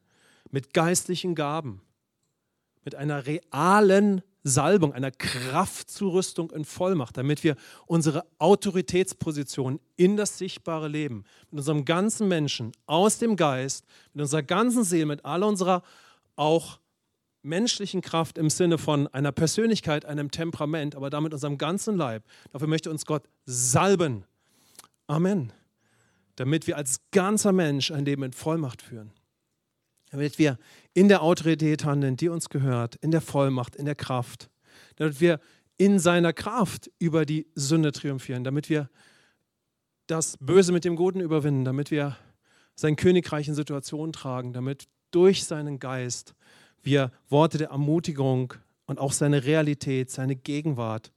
mit 0.51 0.73
geistlichen 0.73 1.35
Gaben, 1.35 1.83
mit 2.85 2.95
einer 2.95 3.27
realen 3.27 4.23
Salbung, 4.43 4.93
einer 4.93 5.11
Kraftzurüstung 5.11 6.51
in 6.51 6.65
Vollmacht, 6.65 7.17
damit 7.17 7.45
wir 7.45 7.57
unsere 7.87 8.25
Autoritätsposition 8.39 9.79
in 9.97 10.17
das 10.17 10.39
sichtbare 10.39 10.89
Leben, 10.89 11.25
mit 11.51 11.61
unserem 11.61 11.85
ganzen 11.85 12.29
Menschen, 12.29 12.73
aus 12.87 13.19
dem 13.19 13.37
Geist, 13.37 13.85
mit 14.13 14.23
unserer 14.23 14.43
ganzen 14.43 14.85
Seele, 14.85 15.07
mit 15.07 15.25
all 15.25 15.43
unserer 15.43 15.83
auch 16.37 16.79
menschlichen 17.43 18.01
Kraft 18.01 18.39
im 18.39 18.49
Sinne 18.49 18.79
von 18.79 19.07
einer 19.09 19.33
Persönlichkeit, 19.33 20.07
einem 20.07 20.31
Temperament, 20.31 20.95
aber 20.95 21.11
damit 21.11 21.35
unserem 21.35 21.59
ganzen 21.59 21.97
Leib. 21.97 22.25
Dafür 22.53 22.69
möchte 22.69 22.91
uns 22.91 23.05
Gott 23.05 23.25
salben 23.45 24.25
Amen. 25.07 25.53
Damit 26.37 26.67
wir 26.67 26.77
als 26.77 27.01
ganzer 27.11 27.53
Mensch 27.53 27.91
ein 27.91 28.05
Leben 28.05 28.23
in 28.23 28.33
Vollmacht 28.33 28.83
führen. 28.83 29.13
Damit 30.11 30.39
wir 30.39 30.59
in 30.93 31.09
der 31.09 31.23
Autorität 31.23 31.85
handeln, 31.85 32.17
die 32.17 32.29
uns 32.29 32.49
gehört, 32.49 32.97
in 32.97 33.11
der 33.11 33.21
Vollmacht, 33.21 33.77
in 33.77 33.85
der 33.85 33.95
Kraft. 33.95 34.51
Damit 34.97 35.21
wir 35.21 35.41
in 35.77 35.99
seiner 35.99 36.33
Kraft 36.33 36.91
über 36.99 37.25
die 37.25 37.47
Sünde 37.55 37.93
triumphieren. 37.93 38.45
Damit 38.45 38.69
wir 38.69 38.91
das 40.07 40.37
Böse 40.39 40.73
mit 40.73 40.85
dem 40.85 40.97
Guten 40.97 41.21
überwinden. 41.21 41.65
Damit 41.65 41.91
wir 41.91 42.17
sein 42.75 42.97
Königreich 42.97 43.49
in 43.49 43.55
Situationen 43.55 44.13
tragen. 44.13 44.53
Damit 44.53 44.85
durch 45.11 45.45
seinen 45.45 45.79
Geist 45.79 46.35
wir 46.83 47.11
Worte 47.29 47.59
der 47.59 47.71
Ermutigung 47.71 48.55
und 48.87 48.99
auch 48.99 49.13
seine 49.13 49.45
Realität, 49.45 50.11
seine 50.11 50.37
Gegenwart 50.37 51.13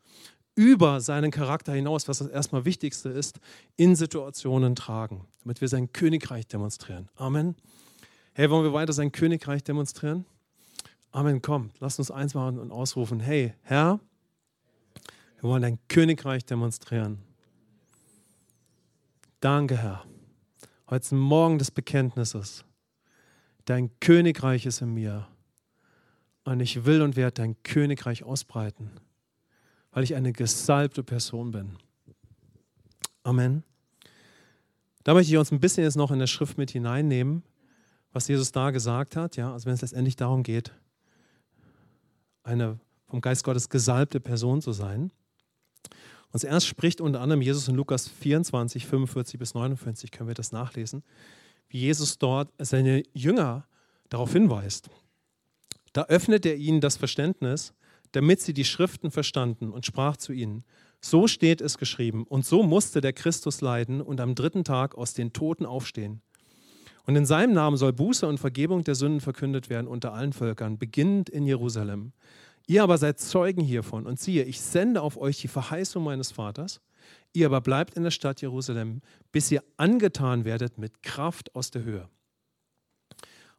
über 0.58 1.00
seinen 1.02 1.30
Charakter 1.30 1.72
hinaus, 1.72 2.08
was 2.08 2.18
das 2.18 2.28
erstmal 2.28 2.66
Wichtigste 2.66 3.10
ist, 3.10 3.40
in 3.76 3.96
Situationen 3.96 4.76
tragen, 4.76 5.28
damit 5.44 5.62
wir 5.62 5.68
sein 5.68 5.94
Königreich 5.94 6.48
demonstrieren. 6.48 7.10
Amen. 7.16 7.56
Hey, 8.34 8.50
wollen 8.50 8.64
wir 8.64 8.74
weiter 8.74 8.92
sein 8.92 9.12
Königreich 9.12 9.64
demonstrieren? 9.64 10.26
Amen, 11.12 11.44
komm, 11.44 11.70
lass 11.80 12.00
uns 12.00 12.10
eins 12.10 12.34
machen 12.34 12.58
und 12.58 12.72
ausrufen. 12.72 13.20
Hey, 13.20 13.54
Herr, 13.62 14.00
wir 15.40 15.50
wollen 15.50 15.62
dein 15.62 15.80
Königreich 15.88 16.44
demonstrieren. 16.44 17.20
Danke, 19.40 19.78
Herr. 19.78 20.06
Heute 20.90 21.04
ist 21.04 21.12
ein 21.12 21.20
Morgen 21.20 21.60
des 21.60 21.70
Bekenntnisses. 21.70 22.66
Dein 23.66 23.92
Königreich 24.00 24.66
ist 24.66 24.82
in 24.82 24.94
mir. 24.96 25.28
Und 26.46 26.62
ich 26.62 26.86
will 26.86 27.04
und 27.04 27.16
werde 27.16 27.34
dein 27.34 27.62
Königreich 27.62 28.24
ausbreiten, 28.24 28.92
weil 29.98 30.04
ich 30.04 30.14
eine 30.14 30.32
gesalbte 30.32 31.02
Person 31.02 31.50
bin. 31.50 31.76
Amen. 33.24 33.64
Da 35.04 35.16
möchte 35.16 35.32
ich 35.32 35.40
uns 35.40 35.52
ein 35.52 35.60
bisschen 35.60 35.86
jetzt 35.86 35.96
noch 35.96 36.12
in 36.12 36.20
der 36.20 36.28
Schrift 36.28 36.60
mit 36.60 36.70
hineinnehmen, 36.70 37.42
was 38.14 38.28
Jesus 38.28 38.52
da 38.52 38.70
gesagt 38.70 39.16
hat. 39.16 39.38
Ja, 39.38 39.52
also 39.52 39.66
wenn 39.66 39.74
es 39.74 39.82
letztendlich 39.82 40.16
darum 40.16 40.44
geht, 40.44 40.72
eine 42.44 42.80
vom 43.08 43.22
Geist 43.22 43.44
Gottes 43.44 43.70
gesalbte 43.70 44.20
Person 44.20 44.62
zu 44.62 44.72
sein. 44.72 45.12
Und 46.32 46.42
zuerst 46.42 46.68
spricht 46.68 47.02
unter 47.02 47.20
anderem 47.20 47.42
Jesus 47.42 47.68
in 47.68 47.74
Lukas 47.74 48.08
24, 48.08 48.86
45 48.86 49.40
bis 49.40 49.56
49, 49.56 50.12
können 50.12 50.28
wir 50.28 50.36
das 50.36 50.52
nachlesen, 50.52 51.02
wie 51.70 51.80
Jesus 51.80 52.20
dort 52.20 52.54
seine 52.60 53.02
Jünger 53.14 53.66
darauf 54.10 54.32
hinweist. 54.32 54.92
Da 55.94 56.04
öffnet 56.04 56.46
er 56.46 56.58
ihnen 56.58 56.82
das 56.82 56.98
Verständnis, 56.98 57.74
damit 58.12 58.42
sie 58.42 58.54
die 58.54 58.66
Schriften 58.66 59.12
verstanden 59.12 59.72
und 59.72 59.86
sprach 59.86 60.18
zu 60.18 60.34
ihnen, 60.34 60.64
so 61.00 61.28
steht 61.28 61.62
es 61.62 61.78
geschrieben, 61.78 62.24
und 62.24 62.46
so 62.46 62.64
musste 62.64 63.02
der 63.02 63.14
Christus 63.14 63.62
leiden 63.62 64.02
und 64.02 64.20
am 64.20 64.36
dritten 64.36 64.64
Tag 64.64 64.96
aus 64.96 65.14
den 65.14 65.34
Toten 65.34 65.66
aufstehen. 65.66 66.22
Und 67.06 67.16
in 67.16 67.26
seinem 67.26 67.54
Namen 67.54 67.78
soll 67.78 67.94
Buße 67.94 68.28
und 68.28 68.38
Vergebung 68.38 68.84
der 68.84 68.96
Sünden 68.96 69.22
verkündet 69.22 69.70
werden 69.70 69.88
unter 69.88 70.14
allen 70.14 70.34
Völkern, 70.34 70.78
beginnend 70.78 71.30
in 71.30 71.46
Jerusalem. 71.46 72.12
Ihr 72.68 72.84
aber 72.84 72.98
seid 72.98 73.20
Zeugen 73.20 73.64
hiervon. 73.64 74.06
Und 74.06 74.20
siehe, 74.20 74.44
ich 74.44 74.60
sende 74.60 75.02
auf 75.02 75.18
euch 75.18 75.40
die 75.40 75.48
Verheißung 75.48 76.04
meines 76.04 76.32
Vaters. 76.32 76.82
Ihr 77.32 77.46
aber 77.46 77.62
bleibt 77.62 77.94
in 77.94 78.04
der 78.04 78.12
Stadt 78.12 78.42
Jerusalem, 78.42 79.02
bis 79.32 79.50
ihr 79.52 79.64
angetan 79.78 80.44
werdet 80.44 80.78
mit 80.78 81.02
Kraft 81.02 81.56
aus 81.56 81.72
der 81.72 81.84
Höhe. 81.84 82.10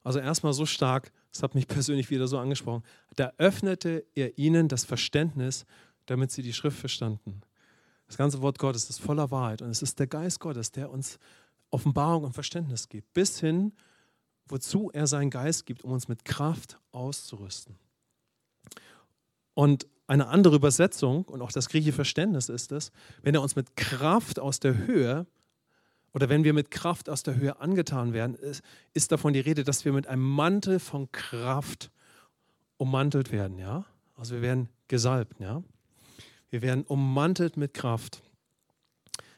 Also 0.02 0.18
erstmal 0.18 0.52
so 0.52 0.66
stark, 0.66 1.10
das 1.32 1.42
hat 1.42 1.54
mich 1.54 1.66
persönlich 1.66 2.11
wieder 2.11 2.28
so 2.28 2.38
angesprochen, 2.38 2.82
da 3.16 3.32
öffnete 3.38 4.04
er 4.14 4.38
ihnen 4.38 4.68
das 4.68 4.85
Verständnis, 4.85 5.66
damit 6.06 6.30
sie 6.30 6.42
die 6.42 6.52
Schrift 6.52 6.78
verstanden. 6.78 7.42
Das 8.06 8.16
ganze 8.16 8.40
Wort 8.40 8.58
Gottes 8.58 8.88
ist 8.88 9.00
voller 9.00 9.30
Wahrheit 9.30 9.62
und 9.62 9.70
es 9.70 9.82
ist 9.82 9.99
der 9.99 10.06
Geist 10.06 10.40
Gottes, 10.40 10.73
der 10.73 10.90
uns 10.90 11.18
Offenbarung 11.70 12.25
und 12.25 12.32
Verständnis 12.32 12.88
gibt, 12.88 13.12
bis 13.12 13.40
hin, 13.40 13.73
wozu 14.47 14.90
er 14.92 15.06
seinen 15.06 15.30
Geist 15.30 15.66
gibt, 15.66 15.85
um 15.85 15.92
uns 15.92 16.08
mit 16.08 16.25
Kraft 16.25 16.78
auszurüsten. 16.90 17.76
Und 19.52 19.87
eine 20.06 20.28
andere 20.28 20.56
Übersetzung 20.56 21.26
und 21.26 21.42
auch 21.42 21.52
das 21.52 21.68
griechische 21.68 21.92
Verständnis 21.92 22.49
ist 22.49 22.73
es, 22.73 22.90
wenn 23.23 23.35
er 23.35 23.42
uns 23.42 23.56
mit 23.56 23.76
Kraft 23.76 24.38
aus 24.38 24.58
der 24.58 24.78
Höhe 24.78 25.26
oder 26.12 26.28
wenn 26.28 26.44
wir 26.44 26.52
mit 26.52 26.70
Kraft 26.70 27.08
aus 27.08 27.22
der 27.22 27.36
Höhe 27.36 27.60
angetan 27.60 28.12
werden, 28.12 28.34
ist, 28.34 29.12
davon 29.12 29.32
die 29.32 29.40
Rede, 29.40 29.64
dass 29.64 29.84
wir 29.84 29.92
mit 29.92 30.06
einem 30.06 30.22
Mantel 30.22 30.78
von 30.78 31.10
Kraft 31.12 31.90
ummantelt 32.76 33.32
werden, 33.32 33.58
ja? 33.58 33.84
Also 34.16 34.36
wir 34.36 34.42
werden 34.42 34.68
gesalbt, 34.88 35.38
ja? 35.40 35.62
Wir 36.50 36.62
werden 36.62 36.84
ummantelt 36.84 37.56
mit 37.56 37.74
Kraft. 37.74 38.22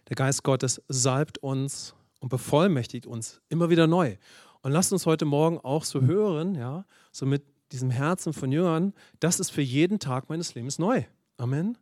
Der 0.08 0.16
Geist 0.16 0.42
Gottes 0.44 0.82
salbt 0.88 1.38
uns 1.38 1.94
und 2.20 2.28
bevollmächtigt 2.28 3.06
uns 3.06 3.40
immer 3.48 3.70
wieder 3.70 3.86
neu. 3.86 4.16
Und 4.62 4.72
lasst 4.72 4.92
uns 4.92 5.06
heute 5.06 5.24
Morgen 5.24 5.58
auch 5.58 5.84
so 5.84 6.02
hören, 6.02 6.54
ja, 6.54 6.84
so 7.12 7.26
mit 7.26 7.42
diesem 7.72 7.90
Herzen 7.90 8.32
von 8.32 8.52
Jüngern, 8.52 8.92
das 9.20 9.40
ist 9.40 9.50
für 9.50 9.62
jeden 9.62 9.98
Tag 9.98 10.28
meines 10.28 10.54
Lebens 10.54 10.78
neu. 10.78 11.04
Amen. 11.36 11.78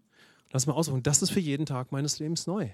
Lass 0.53 0.67
mal 0.67 0.75
ausdrücken, 0.75 1.03
das 1.03 1.23
ist 1.23 1.31
für 1.31 1.41
jeden 1.41 1.67
Tag 1.67 1.93
meines 1.93 2.19
Lebens 2.19 2.47
neu. 2.47 2.71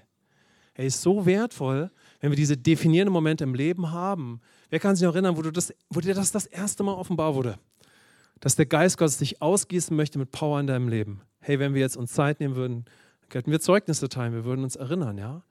Er 0.75 0.85
ist 0.85 1.01
so 1.01 1.25
wertvoll, 1.25 1.89
wenn 2.19 2.31
wir 2.31 2.35
diese 2.35 2.57
definierenden 2.57 3.13
Momente 3.13 3.43
im 3.43 3.55
Leben 3.55 3.91
haben. 3.91 4.41
Wer 4.69 4.79
kann 4.79 4.95
sich 4.95 5.05
noch 5.05 5.13
erinnern, 5.13 5.37
wo, 5.37 5.41
du 5.41 5.51
das, 5.51 5.73
wo 5.89 6.01
dir 6.01 6.13
das 6.13 6.31
das 6.31 6.45
erste 6.45 6.83
Mal 6.83 6.93
offenbar 6.93 7.33
wurde? 7.33 7.57
Dass 8.41 8.55
der 8.55 8.65
Geist 8.65 8.97
Gottes 8.97 9.17
dich 9.17 9.41
ausgießen 9.41 9.95
möchte 9.95 10.19
mit 10.19 10.31
Power 10.31 10.59
in 10.59 10.67
deinem 10.67 10.89
Leben. 10.89 11.21
Hey, 11.39 11.59
wenn 11.59 11.73
wir 11.73 11.81
jetzt 11.81 11.95
uns 11.95 12.11
Zeit 12.11 12.41
nehmen 12.41 12.55
würden, 12.55 12.85
könnten 13.29 13.51
wir 13.51 13.61
Zeugnisse 13.61 14.09
teilen, 14.09 14.33
wir 14.33 14.43
würden 14.43 14.63
uns 14.63 14.75
erinnern, 14.75 15.17
ja? 15.17 15.43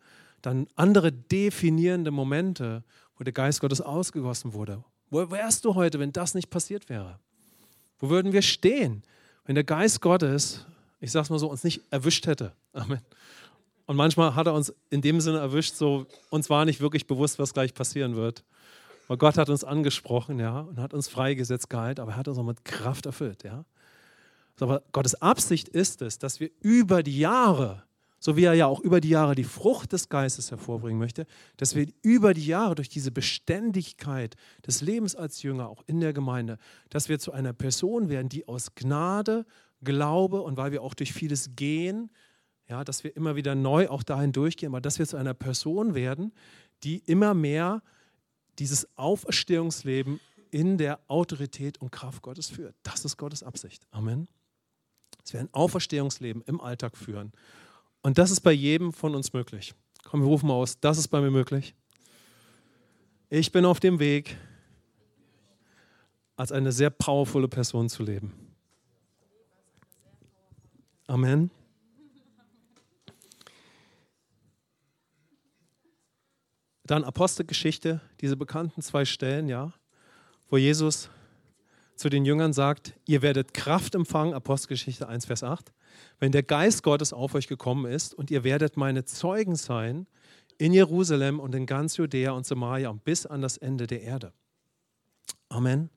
Dann 0.43 0.67
andere 0.77 1.11
definierende 1.11 2.11
Momente, 2.11 2.85
wo 3.17 3.25
der 3.25 3.33
Geist 3.33 3.61
Gottes 3.61 3.81
ausgegossen 3.81 4.53
wurde. 4.53 4.85
Wo 5.11 5.31
wärst 5.31 5.65
du 5.65 5.75
heute, 5.75 5.99
wenn 5.99 6.13
das 6.13 6.35
nicht 6.35 6.51
passiert 6.51 6.91
wäre? 6.91 7.19
Wo 7.99 8.11
würden 8.11 8.33
wir 8.33 8.43
stehen, 8.43 9.03
wenn 9.47 9.55
der 9.55 9.65
Geist 9.65 10.03
Gottes, 10.03 10.67
ich 11.01 11.13
sag's 11.13 11.31
mal 11.31 11.39
so, 11.39 11.51
uns 11.51 11.65
nicht 11.65 11.81
erwischt 11.91 12.27
hätte? 12.27 12.53
Amen. 12.75 13.01
Und 13.87 13.97
manchmal 13.97 14.35
hat 14.35 14.47
er 14.47 14.55
uns 14.55 14.73
in 14.91 15.03
dem 15.03 15.21
Sinne 15.21 15.39
erwischt, 15.39 15.75
so 15.75 16.07
uns 16.31 16.49
war 16.49 16.65
nicht 16.65 16.81
wirklich 16.81 17.07
bewusst, 17.07 17.39
was 17.39 17.53
gleich 17.53 17.75
passieren 17.75 18.17
wird. 18.17 18.45
Weil 19.09 19.19
Gott 19.19 19.37
hat 19.37 19.51
uns 19.51 19.65
angesprochen, 19.65 20.39
ja, 20.39 20.61
und 20.61 20.79
hat 20.79 20.95
uns 20.95 21.09
freigesetzt 21.09 21.69
gehalten, 21.69 22.01
aber 22.01 22.13
er 22.13 22.17
hat 22.17 22.29
uns 22.29 22.39
auch 22.39 22.45
mit 22.45 22.65
Kraft 22.65 23.07
erfüllt, 23.07 23.45
ja. 23.45 23.65
Aber 24.61 24.83
Gottes 24.93 25.21
Absicht 25.21 25.69
ist 25.69 26.01
es, 26.01 26.19
dass 26.19 26.41
wir 26.41 26.49
über 26.61 27.03
die 27.03 27.19
Jahre, 27.19 27.83
so 28.21 28.37
wie 28.37 28.45
er 28.45 28.55
ja 28.55 28.67
auch 28.67 28.81
über 28.81 29.01
die 29.01 29.09
Jahre 29.09 29.35
die 29.35 29.45
Frucht 29.45 29.93
des 29.93 30.09
Geistes 30.09 30.53
hervorbringen 30.53 30.99
möchte, 30.99 31.27
dass 31.57 31.75
wir 31.75 31.89
über 32.03 32.35
die 32.35 32.47
Jahre 32.47 32.77
durch 32.77 32.89
diese 32.89 33.11
Beständigkeit 33.11 34.37
des 34.65 34.81
Lebens 34.81 35.17
als 35.17 35.43
Jünger, 35.43 35.69
auch 35.69 35.83
in 35.87 36.01
der 36.01 36.13
Gemeinde, 36.13 36.59
dass 36.89 37.09
wir 37.09 37.19
zu 37.19 37.33
einer 37.33 37.53
Person 37.53 38.09
werden, 38.09 38.29
die 38.29 38.47
aus 38.47 38.75
Gnade, 38.77 39.45
Glaube 39.83 40.41
und 40.41 40.57
weil 40.57 40.73
wir 40.73 40.83
auch 40.83 40.95
durch 40.95 41.13
vieles 41.13 41.51
gehen, 41.57 42.11
ja, 42.69 42.85
dass 42.85 43.05
wir 43.05 43.15
immer 43.17 43.37
wieder 43.37 43.55
neu 43.55 43.89
auch 43.89 44.03
dahin 44.03 44.33
durchgehen, 44.33 44.71
aber 44.71 44.81
dass 44.81 44.99
wir 44.99 45.07
zu 45.07 45.17
einer 45.17 45.35
Person 45.35 45.95
werden, 45.95 46.33
die 46.83 46.99
immer 47.07 47.35
mehr 47.35 47.83
dieses 48.59 48.89
Auferstehungsleben 48.97 50.21
in 50.51 50.79
der 50.79 51.01
Autorität 51.09 51.79
und 51.81 51.91
Kraft 51.91 52.23
Gottes 52.23 52.49
führt. 52.49 52.75
Das 52.83 53.05
ist 53.05 53.17
Gottes 53.17 53.43
Absicht. 53.43 53.87
Amen. 53.91 54.29
Dass 55.19 55.33
wir 55.33 55.41
ein 55.41 55.53
Auferstehungsleben 55.53 56.43
im 56.43 56.61
Alltag 56.61 56.97
führen. 56.97 57.33
Und 58.03 58.19
das 58.19 58.31
ist 58.31 58.41
bei 58.41 58.53
jedem 58.53 58.93
von 58.93 59.15
uns 59.15 59.33
möglich. 59.33 59.75
Komm, 60.05 60.21
wir 60.21 60.29
rufen 60.29 60.47
mal 60.47 60.55
aus, 60.55 60.79
das 60.79 60.99
ist 60.99 61.09
bei 61.09 61.21
mir 61.21 61.31
möglich. 61.31 61.75
Ich 63.31 63.51
bin 63.51 63.65
auf 63.65 63.81
dem 63.81 63.99
Weg, 63.99 64.37
als 66.37 66.53
eine 66.53 66.73
sehr 66.73 66.91
powervolle 66.91 67.49
Person 67.49 67.89
zu 67.89 68.03
leben. 68.03 68.33
Amen. 71.07 71.51
Dann 76.87 77.05
Apostelgeschichte, 77.05 78.01
diese 78.21 78.37
bekannten 78.37 78.83
zwei 78.83 79.05
Stellen, 79.05 79.49
ja, 79.49 79.73
wo 80.51 80.59
Jesus 80.59 81.09
zu 81.97 82.09
den 82.09 82.25
Jüngern 82.25 82.53
sagt, 82.53 82.95
ihr 83.07 83.23
werdet 83.23 83.55
Kraft 83.55 83.95
empfangen, 83.95 84.35
Apostelgeschichte 84.35 85.09
1, 85.09 85.27
Vers 85.27 85.43
8, 85.43 85.73
wenn 86.19 86.33
der 86.33 86.43
Geist 86.43 86.83
Gottes 86.83 87.13
auf 87.13 87.35
euch 87.35 87.47
gekommen 87.47 87.87
ist 87.87 88.15
und 88.15 88.31
ihr 88.31 88.45
werdet 88.45 88.77
meine 88.77 89.05
Zeugen 89.05 89.57
sein 89.57 90.07
in 90.59 90.73
Jerusalem 90.73 91.41
und 91.41 91.55
in 91.55 91.67
ganz 91.67 91.97
Judäa 91.97 92.33
und 92.33 92.47
Samaria 92.47 92.91
und 92.91 93.05
bis 93.05 93.27
an 93.27 93.41
das 93.41 93.57
Ende 93.57 93.87
der 93.87 94.03
Erde. 94.03 94.33
Amen. 95.49 95.89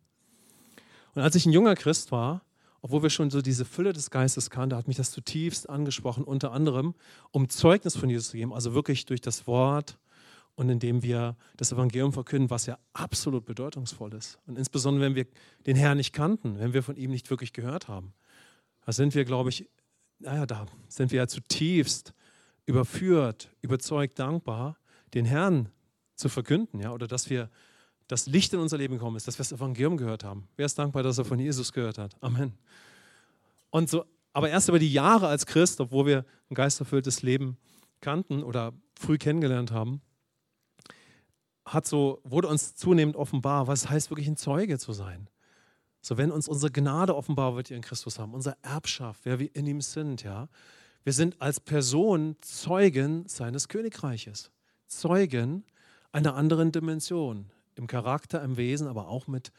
Und 1.16 1.22
als 1.22 1.36
ich 1.36 1.46
ein 1.46 1.52
junger 1.52 1.76
Christ 1.76 2.12
war, 2.12 2.44
obwohl 2.82 3.04
wir 3.04 3.10
schon 3.10 3.30
so 3.32 3.42
diese 3.42 3.66
Fülle 3.66 3.92
des 3.92 4.12
Geistes 4.12 4.50
kannten, 4.50 4.76
hat 4.76 4.88
mich 4.88 4.98
das 4.98 5.12
zutiefst 5.12 5.70
angesprochen, 5.70 6.24
unter 6.24 6.52
anderem, 6.52 6.94
um 7.32 7.50
Zeugnis 7.50 7.98
von 7.98 8.10
Jesus 8.10 8.30
zu 8.30 8.38
geben, 8.38 8.54
also 8.54 8.74
wirklich 8.74 9.06
durch 9.06 9.20
das 9.20 9.48
Wort, 9.48 9.98
und 10.58 10.70
indem 10.70 11.04
wir 11.04 11.38
das 11.56 11.72
Evangelium 11.72 12.12
verkünden, 12.12 12.50
was 12.50 12.66
ja 12.66 12.80
absolut 12.92 13.46
bedeutungsvoll 13.46 14.14
ist. 14.16 14.40
Und 14.48 14.58
insbesondere, 14.58 15.06
wenn 15.06 15.16
wir 15.16 15.28
den 15.68 15.78
Herrn 15.78 15.98
nicht 15.98 16.14
kannten, 16.14 16.60
wenn 16.60 16.74
wir 16.74 16.82
von 16.82 16.98
ihm 16.98 17.12
nicht 17.12 17.30
wirklich 17.30 17.54
gehört 17.54 17.88
haben. 17.88 18.14
Da 18.84 18.92
sind 18.92 19.14
wir, 19.14 19.24
glaube 19.24 19.50
ich, 19.50 19.70
naja, 20.18 20.48
da 20.48 20.66
sind 20.88 21.12
wir 21.12 21.18
ja 21.18 21.28
zutiefst 21.28 22.14
überführt, 22.66 23.56
überzeugt, 23.62 24.18
dankbar, 24.18 24.78
den 25.14 25.26
Herrn 25.26 25.70
zu 26.16 26.28
verkünden, 26.28 26.80
ja, 26.80 26.92
oder 26.92 27.08
dass 27.08 27.30
wir 27.30 27.52
das 28.08 28.26
Licht 28.26 28.52
in 28.54 28.60
unser 28.60 28.78
Leben 28.78 28.96
gekommen 28.96 29.16
ist, 29.16 29.28
dass 29.28 29.36
wir 29.36 29.44
das 29.44 29.52
Evangelium 29.52 29.96
gehört 29.96 30.24
haben. 30.24 30.48
Wer 30.56 30.66
ist 30.66 30.80
dankbar, 30.80 31.04
dass 31.04 31.20
er 31.20 31.26
von 31.26 31.38
Jesus 31.38 31.72
gehört 31.72 32.00
hat? 32.00 32.16
Amen. 32.22 32.54
Und 33.70 33.90
so, 33.90 34.06
aber 34.34 34.50
erst 34.50 34.70
über 34.70 34.80
die 34.80 34.92
Jahre 34.92 35.28
als 35.28 35.46
Christ, 35.46 35.80
obwohl 35.80 36.08
wir 36.08 36.26
ein 36.50 36.56
geisterfülltes 36.56 37.22
Leben 37.22 37.58
kannten 38.02 38.42
oder 38.42 38.74
früh 39.00 39.20
kennengelernt 39.20 39.72
haben, 39.72 40.02
hat 41.68 41.86
so, 41.86 42.22
wurde 42.24 42.48
uns 42.48 42.76
zunehmend 42.76 43.16
offenbar, 43.16 43.68
was 43.68 43.90
heißt, 43.90 44.10
wirklich 44.10 44.28
ein 44.28 44.38
Zeuge 44.38 44.80
zu 44.80 44.94
sein. 44.94 45.30
So, 46.02 46.18
wenn 46.18 46.32
uns 46.32 46.48
unsere 46.48 46.72
Gnade 46.72 47.16
offenbar 47.16 47.56
wird, 47.56 47.68
die 47.68 47.72
wir 47.72 47.78
in 47.78 47.84
Christus 47.84 48.18
haben, 48.18 48.34
unsere 48.34 48.56
Erbschaft, 48.62 49.22
wer 49.26 49.40
wir 49.40 49.54
in 49.56 49.68
ihm 49.68 49.82
sind, 49.82 50.24
ja. 50.24 50.48
Wir 51.04 51.14
sind 51.14 51.42
als 51.42 51.60
Person 51.60 52.36
Zeugen 52.42 53.28
seines 53.28 53.68
Königreiches. 53.68 54.52
Zeugen 54.88 55.66
einer 56.12 56.36
anderen 56.36 56.72
Dimension. 56.72 57.50
Im 57.76 57.88
Charakter, 57.88 58.42
im 58.44 58.58
Wesen, 58.58 58.88
aber 58.88 59.08
auch 59.08 59.28
mit 59.28 59.52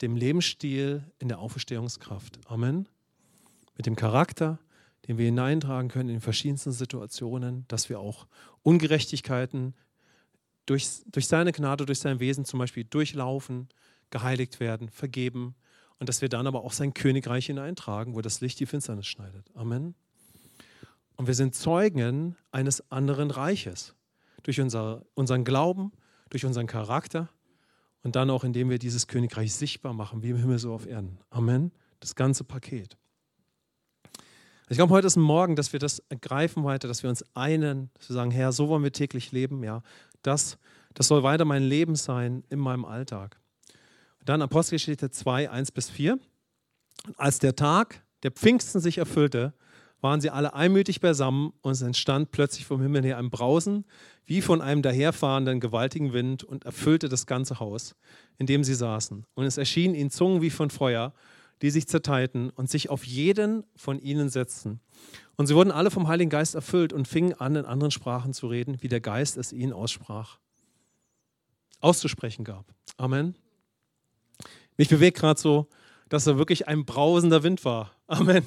dem 0.00 0.16
Lebensstil 0.16 1.04
in 1.18 1.28
der 1.28 1.38
Auferstehungskraft. 1.38 2.40
Amen. 2.46 2.88
Mit 3.76 3.86
dem 3.86 3.96
Charakter, 3.96 4.58
den 5.06 5.18
wir 5.18 5.26
hineintragen 5.26 5.88
können 5.88 6.08
in 6.08 6.20
verschiedensten 6.20 6.72
Situationen, 6.72 7.64
dass 7.68 7.88
wir 7.88 8.00
auch 8.00 8.26
Ungerechtigkeiten 8.62 9.74
durch, 10.66 11.02
durch 11.06 11.26
seine 11.26 11.52
Gnade, 11.52 11.86
durch 11.86 11.98
sein 11.98 12.20
Wesen 12.20 12.44
zum 12.44 12.58
Beispiel 12.58 12.84
durchlaufen, 12.84 13.68
geheiligt 14.10 14.60
werden, 14.60 14.88
vergeben 14.88 15.54
und 15.98 16.08
dass 16.08 16.20
wir 16.20 16.28
dann 16.28 16.46
aber 16.46 16.64
auch 16.64 16.72
sein 16.72 16.94
Königreich 16.94 17.46
hineintragen, 17.46 18.14
wo 18.14 18.20
das 18.20 18.40
Licht 18.40 18.60
die 18.60 18.66
Finsternis 18.66 19.06
schneidet. 19.06 19.50
Amen. 19.54 19.94
Und 21.16 21.26
wir 21.26 21.34
sind 21.34 21.54
Zeugen 21.54 22.36
eines 22.50 22.90
anderen 22.90 23.30
Reiches 23.30 23.94
durch 24.42 24.60
unser, 24.60 25.04
unseren 25.14 25.44
Glauben, 25.44 25.92
durch 26.30 26.44
unseren 26.44 26.66
Charakter 26.66 27.28
und 28.02 28.16
dann 28.16 28.30
auch, 28.30 28.44
indem 28.44 28.70
wir 28.70 28.78
dieses 28.78 29.06
Königreich 29.06 29.54
sichtbar 29.54 29.92
machen, 29.92 30.22
wie 30.22 30.30
im 30.30 30.36
Himmel 30.36 30.58
so 30.58 30.72
auf 30.74 30.86
Erden. 30.86 31.18
Amen. 31.30 31.72
Das 32.00 32.14
ganze 32.14 32.42
Paket. 32.44 32.96
Ich 34.68 34.78
glaube, 34.78 34.92
heute 34.94 35.06
ist 35.06 35.16
ein 35.16 35.22
Morgen, 35.22 35.54
dass 35.54 35.72
wir 35.72 35.78
das 35.78 36.00
ergreifen 36.08 36.64
weiter, 36.64 36.88
dass 36.88 37.02
wir 37.02 37.10
uns 37.10 37.24
einen, 37.34 37.90
wir 38.06 38.14
sagen, 38.14 38.30
Herr, 38.30 38.52
so 38.52 38.68
wollen 38.68 38.82
wir 38.82 38.92
täglich 38.92 39.30
leben. 39.30 39.62
Ja, 39.62 39.82
das, 40.22 40.58
das 40.94 41.08
soll 41.08 41.22
weiter 41.22 41.44
mein 41.44 41.62
Leben 41.62 41.96
sein 41.96 42.44
in 42.48 42.58
meinem 42.58 42.84
Alltag. 42.84 43.40
Dann 44.24 44.42
Apostelgeschichte 44.42 45.10
2, 45.10 45.50
1 45.50 45.72
bis 45.72 45.90
4. 45.90 46.18
Als 47.16 47.38
der 47.38 47.56
Tag 47.56 48.04
der 48.22 48.30
Pfingsten 48.30 48.80
sich 48.80 48.98
erfüllte, 48.98 49.54
waren 50.00 50.20
sie 50.20 50.30
alle 50.30 50.54
einmütig 50.54 51.00
beisammen 51.00 51.52
und 51.62 51.72
es 51.72 51.82
entstand 51.82 52.32
plötzlich 52.32 52.66
vom 52.66 52.82
Himmel 52.82 53.04
her 53.04 53.18
ein 53.18 53.30
Brausen, 53.30 53.84
wie 54.26 54.42
von 54.42 54.60
einem 54.60 54.82
daherfahrenden 54.82 55.60
gewaltigen 55.60 56.12
Wind 56.12 56.44
und 56.44 56.64
erfüllte 56.64 57.08
das 57.08 57.26
ganze 57.26 57.60
Haus, 57.60 57.94
in 58.38 58.46
dem 58.46 58.64
sie 58.64 58.74
saßen. 58.74 59.24
Und 59.34 59.44
es 59.44 59.58
erschienen 59.58 59.94
ihnen 59.94 60.10
Zungen 60.10 60.42
wie 60.42 60.50
von 60.50 60.70
Feuer, 60.70 61.14
die 61.62 61.70
sich 61.70 61.88
zerteilten 61.88 62.50
und 62.50 62.70
sich 62.70 62.90
auf 62.90 63.04
jeden 63.04 63.64
von 63.76 63.98
ihnen 64.00 64.28
setzten. 64.28 64.80
Und 65.36 65.46
sie 65.46 65.54
wurden 65.54 65.70
alle 65.70 65.90
vom 65.90 66.08
Heiligen 66.08 66.30
Geist 66.30 66.54
erfüllt 66.54 66.92
und 66.92 67.08
fingen 67.08 67.34
an, 67.34 67.56
in 67.56 67.64
anderen 67.64 67.90
Sprachen 67.90 68.34
zu 68.34 68.48
reden, 68.48 68.76
wie 68.80 68.88
der 68.88 69.00
Geist 69.00 69.36
es 69.36 69.52
ihnen 69.52 69.72
aussprach, 69.72 70.38
auszusprechen 71.80 72.44
gab. 72.44 72.66
Amen. 72.96 73.34
Mich 74.76 74.88
bewegt 74.88 75.18
gerade 75.18 75.40
so, 75.40 75.68
dass 76.08 76.26
er 76.26 76.38
wirklich 76.38 76.68
ein 76.68 76.84
brausender 76.84 77.42
Wind 77.42 77.64
war. 77.64 77.92
Amen 78.06 78.44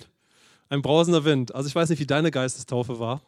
ein 0.69 0.81
brausender 0.81 1.25
Wind. 1.25 1.53
Also 1.53 1.67
ich 1.67 1.75
weiß 1.75 1.89
nicht, 1.89 2.00
wie 2.00 2.07
deine 2.07 2.31
Geistestaufe 2.31 3.00
war 3.00 3.22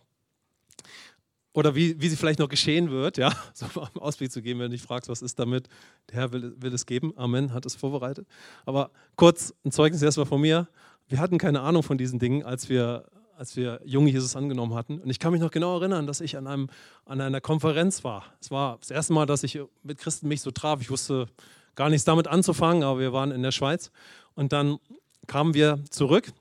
oder 1.57 1.73
wie, 1.73 1.99
wie 1.99 2.07
sie 2.07 2.15
vielleicht 2.15 2.37
noch 2.37 2.49
geschehen 2.49 2.91
wird, 2.91 3.17
ja, 3.17 3.33
so 3.55 3.65
einen 3.81 3.97
Ausblick 3.97 4.31
zu 4.31 4.43
geben, 4.43 4.59
wenn 4.59 4.69
du 4.69 4.77
dich 4.77 4.83
fragst, 4.83 5.09
was 5.09 5.23
ist 5.23 5.39
damit. 5.39 5.67
Der 6.07 6.19
Herr 6.19 6.31
will, 6.31 6.53
will 6.59 6.71
es 6.71 6.85
geben. 6.85 7.13
Amen, 7.17 7.51
hat 7.51 7.65
es 7.65 7.73
vorbereitet. 7.73 8.27
Aber 8.67 8.91
kurz 9.15 9.55
ein 9.65 9.71
Zeugnis 9.71 10.03
erstmal 10.03 10.27
von 10.27 10.39
mir. 10.39 10.67
Wir 11.07 11.17
hatten 11.17 11.39
keine 11.39 11.61
Ahnung 11.61 11.81
von 11.81 11.97
diesen 11.97 12.19
Dingen, 12.19 12.43
als 12.43 12.69
wir, 12.69 13.05
als 13.35 13.55
wir 13.55 13.81
junge 13.83 14.11
Jesus 14.11 14.35
angenommen 14.35 14.75
hatten. 14.75 14.99
Und 14.99 15.09
ich 15.09 15.17
kann 15.17 15.31
mich 15.31 15.41
noch 15.41 15.49
genau 15.49 15.79
erinnern, 15.79 16.05
dass 16.05 16.21
ich 16.21 16.37
an, 16.37 16.45
einem, 16.45 16.69
an 17.05 17.21
einer 17.21 17.41
Konferenz 17.41 18.03
war. 18.03 18.25
Es 18.39 18.51
war 18.51 18.77
das 18.77 18.91
erste 18.91 19.13
Mal, 19.13 19.25
dass 19.25 19.41
ich 19.41 19.59
mit 19.81 19.97
Christen 19.97 20.27
mich 20.27 20.41
so 20.41 20.51
traf. 20.51 20.79
Ich 20.81 20.91
wusste 20.91 21.25
gar 21.73 21.89
nichts 21.89 22.05
damit 22.05 22.27
anzufangen, 22.27 22.83
aber 22.83 22.99
wir 22.99 23.13
waren 23.13 23.31
in 23.31 23.41
der 23.41 23.51
Schweiz. 23.51 23.89
Und 24.35 24.53
dann 24.53 24.77
kamen 25.25 25.55
wir 25.55 25.79
zurück 25.89 26.31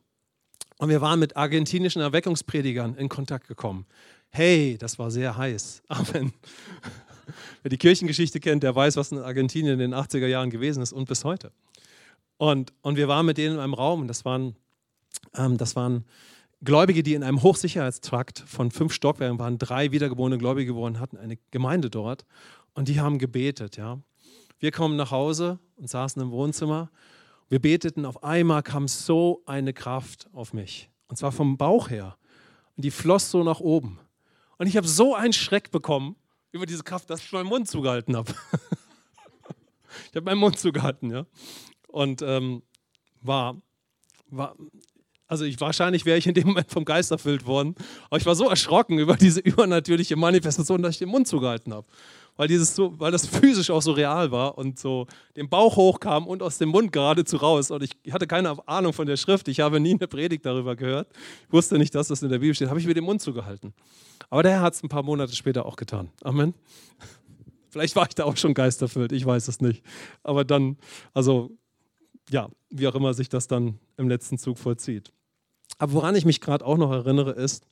und 0.77 0.91
wir 0.91 1.01
waren 1.01 1.19
mit 1.19 1.37
argentinischen 1.39 2.03
Erweckungspredigern 2.03 2.97
in 2.97 3.09
Kontakt 3.09 3.49
gekommen. 3.49 3.87
Hey, 4.37 4.77
das 4.79 4.99
war 4.99 5.11
sehr 5.11 5.35
heiß. 5.35 5.83
Amen. 5.89 6.35
Wer 7.63 7.71
die 7.71 7.79
Kirchengeschichte 7.79 8.39
kennt, 8.39 8.63
der 8.63 8.77
weiß, 8.77 8.97
was 8.97 9.11
in 9.11 9.19
Argentinien 9.19 9.81
in 9.81 9.91
den 9.91 9.95
80er 9.95 10.27
Jahren 10.27 10.51
gewesen 10.51 10.83
ist 10.83 10.93
und 10.93 11.09
bis 11.09 11.25
heute. 11.25 11.53
Und, 12.37 12.75
und 12.83 12.97
wir 12.97 13.09
waren 13.09 13.25
mit 13.25 13.39
denen 13.39 13.55
in 13.55 13.61
einem 13.61 13.73
Raum 13.73 14.03
und 14.03 14.09
das 14.09 14.27
waren, 14.27 14.55
ähm, 15.35 15.57
das 15.57 15.75
waren 15.75 16.05
Gläubige, 16.63 17.03
die 17.03 17.15
in 17.15 17.23
einem 17.23 17.43
Hochsicherheitstrakt 17.43 18.41
von 18.47 18.71
fünf 18.71 18.93
Stockwerken 18.93 19.39
waren, 19.39 19.57
drei 19.57 19.91
wiedergeborene 19.91 20.37
Gläubige 20.37 20.73
geworden, 20.73 21.01
hatten 21.01 21.17
eine 21.17 21.39
Gemeinde 21.51 21.89
dort 21.89 22.27
und 22.75 22.89
die 22.89 23.01
haben 23.01 23.19
gebetet. 23.19 23.79
Ja. 23.79 24.01
Wir 24.59 24.71
kommen 24.71 24.97
nach 24.97 25.13
Hause 25.13 25.59
und 25.77 25.89
saßen 25.89 26.21
im 26.21 26.31
Wohnzimmer 26.31 26.91
wir 27.49 27.61
beteten, 27.61 28.05
auf 28.05 28.25
einmal 28.25 28.63
kam 28.63 28.89
so 28.89 29.43
eine 29.47 29.73
Kraft 29.73 30.29
auf 30.33 30.53
mich. 30.53 30.91
Und 31.07 31.17
zwar 31.17 31.31
vom 31.31 31.57
Bauch 31.57 31.91
her. 31.91 32.17
Und 32.77 32.85
die 32.85 32.91
floss 32.91 33.31
so 33.31 33.45
nach 33.45 33.61
oben. 33.61 34.01
Und 34.59 34.67
ich 34.67 34.77
habe 34.77 34.89
so 34.89 35.15
einen 35.15 35.33
Schreck 35.33 35.71
bekommen 35.71 36.17
über 36.53 36.67
diese 36.67 36.83
Kraft, 36.83 37.11
dass 37.11 37.23
ich 37.23 37.33
meinen 37.33 37.47
Mund 37.47 37.69
zugehalten 37.69 38.17
habe. 38.17 38.33
ich 40.11 40.17
habe 40.17 40.25
meinen 40.25 40.39
Mund 40.39 40.59
zugehalten, 40.59 41.11
ja. 41.11 41.27
Und 41.89 42.23
ähm, 42.23 42.63
war, 43.21 43.61
war, 44.29 44.57
also 45.27 45.45
ich, 45.45 45.61
wahrscheinlich 45.61 46.05
wäre 46.05 46.19
ich 46.19 46.27
in 46.27 46.35
dem 46.35 46.49
Moment 46.49 46.71
vom 46.71 46.85
Geist 46.85 47.11
erfüllt 47.11 47.47
worden. 47.47 47.75
Aber 48.09 48.19
ich 48.19 48.27
war 48.27 48.35
so 48.35 48.49
erschrocken 48.49 48.99
über 48.99 49.17
diese 49.17 49.41
übernatürliche 49.41 50.17
Manifestation, 50.17 50.83
dass 50.83 50.93
ich 50.93 50.99
den 50.99 51.09
Mund 51.09 51.29
zugehalten 51.29 51.75
habe 51.75 51.87
weil, 52.37 52.49
dieses 52.49 52.75
so, 52.75 52.99
weil 52.99 53.13
das 53.13 53.27
physisch 53.27 53.71
auch 53.71 53.83
so 53.83 53.93
real 53.93 54.31
war 54.31 54.59
und 54.59 54.79
so 54.79 55.07
den 55.37 55.49
Bauch 55.49 55.77
hochkam 55.77 56.27
und 56.27 56.43
aus 56.43 56.59
dem 56.59 56.69
Mund 56.69 56.93
geradezu 56.93 57.37
raus. 57.37 57.71
Und 57.71 57.83
ich 57.83 58.13
hatte 58.13 58.27
keine 58.27 58.57
Ahnung 58.69 58.93
von 58.93 59.07
der 59.07 59.17
Schrift. 59.17 59.49
Ich 59.49 59.61
habe 59.61 59.81
nie 59.81 59.95
eine 59.95 60.09
Predigt 60.09 60.45
darüber 60.47 60.77
gehört. 60.77 61.09
Ich 61.47 61.53
wusste 61.53 61.79
nicht, 61.79 61.95
dass 61.95 62.09
das 62.09 62.23
in 62.23 62.31
der 62.31 62.39
Bibel 62.39 62.55
steht. 62.55 62.69
Habe 62.69 62.81
ich 62.81 62.87
mir 62.87 62.95
den 62.95 63.05
Mund 63.05 63.21
zugehalten. 63.21 63.75
Aber 64.31 64.43
der 64.43 64.53
Herr 64.53 64.63
hat 64.63 64.75
es 64.75 64.83
ein 64.83 64.89
paar 64.89 65.03
Monate 65.03 65.35
später 65.35 65.67
auch 65.67 65.77
getan. 65.77 66.11
Amen. 66.23 66.55
Vielleicht 67.71 67.97
war 67.97 68.07
ich 68.09 68.15
da 68.15 68.25
auch 68.25 68.37
schon 68.37 68.55
geisterfüllt, 68.55 69.13
ich 69.13 69.27
weiß 69.27 69.49
es 69.49 69.61
nicht. 69.61 69.83
Aber 70.23 70.45
dann, 70.45 70.79
also 71.13 71.51
ja, 72.31 72.49
wie 72.71 72.89
auch 72.89 72.95
immer 72.95 73.15
sich 73.15 73.29
das 73.29 73.49
dann 73.49 73.79
im 73.97 74.09
letzten 74.09 74.39
Zug 74.39 74.59
vollzieht. 74.59 75.13
Aber 75.79 75.93
woran 75.93 76.15
ich 76.15 76.25
mich 76.25 76.41
gerade 76.41 76.65
auch 76.65 76.79
noch 76.79 76.91
erinnere, 76.91 77.33
ist 77.33 77.67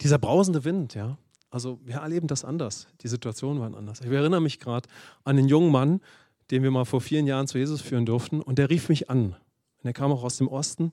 dieser 0.00 0.18
brausende 0.18 0.64
Wind, 0.64 0.94
ja. 0.94 1.18
Also 1.50 1.80
wir 1.84 1.96
erleben 1.96 2.26
das 2.26 2.44
anders. 2.44 2.88
Die 3.00 3.08
Situationen 3.08 3.60
waren 3.60 3.74
anders. 3.74 4.00
Ich 4.00 4.06
erinnere 4.06 4.40
mich 4.40 4.60
gerade 4.60 4.88
an 5.24 5.38
einen 5.38 5.48
jungen 5.48 5.72
Mann, 5.72 6.00
den 6.50 6.62
wir 6.62 6.70
mal 6.70 6.84
vor 6.84 7.00
vielen 7.00 7.26
Jahren 7.26 7.46
zu 7.46 7.58
Jesus 7.58 7.80
führen 7.80 8.06
durften. 8.06 8.40
Und 8.40 8.58
der 8.58 8.70
rief 8.70 8.88
mich 8.88 9.10
an. 9.10 9.36
Und 9.82 9.84
er 9.84 9.92
kam 9.92 10.12
auch 10.12 10.24
aus 10.24 10.36
dem 10.36 10.48
Osten 10.48 10.92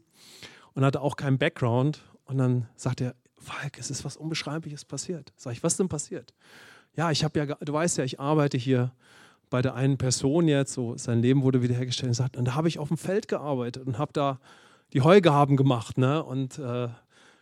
und 0.74 0.86
hatte 0.86 1.02
auch 1.02 1.16
keinen 1.16 1.38
Background. 1.38 2.04
Und 2.26 2.38
dann 2.38 2.68
sagte 2.76 3.06
er, 3.06 3.16
Falk, 3.38 3.78
es 3.78 3.92
ist 3.92 4.04
was 4.04 4.18
Unbeschreibliches 4.18 4.86
passiert. 4.86 5.32
Sag 5.36 5.54
ich, 5.54 5.64
was 5.64 5.78
denn 5.78 5.88
passiert? 5.88 6.34
Ja, 6.96 7.12
ich 7.12 7.24
habe 7.24 7.38
ja, 7.38 7.46
du 7.46 7.74
weißt 7.74 7.98
ja, 7.98 8.04
ich 8.04 8.20
arbeite 8.20 8.58
hier 8.58 8.92
bei 9.50 9.62
der 9.62 9.76
einen 9.76 9.98
Person 9.98 10.48
jetzt, 10.48 10.74
so 10.74 10.98
sein 10.98 11.22
Leben 11.22 11.44
wurde 11.44 11.62
wiederhergestellt. 11.62 12.10
Und, 12.10 12.16
sagt, 12.16 12.38
und 12.38 12.46
da 12.46 12.56
habe 12.56 12.68
ich 12.68 12.80
auf 12.80 12.88
dem 12.88 12.98
Feld 12.98 13.28
gearbeitet 13.28 13.86
und 13.86 13.98
habe 13.98 14.14
da 14.14 14.40
die 14.94 15.02
Heugaben 15.02 15.58
gemacht. 15.58 15.98
Ne? 15.98 16.24
Und 16.24 16.58
äh, 16.58 16.88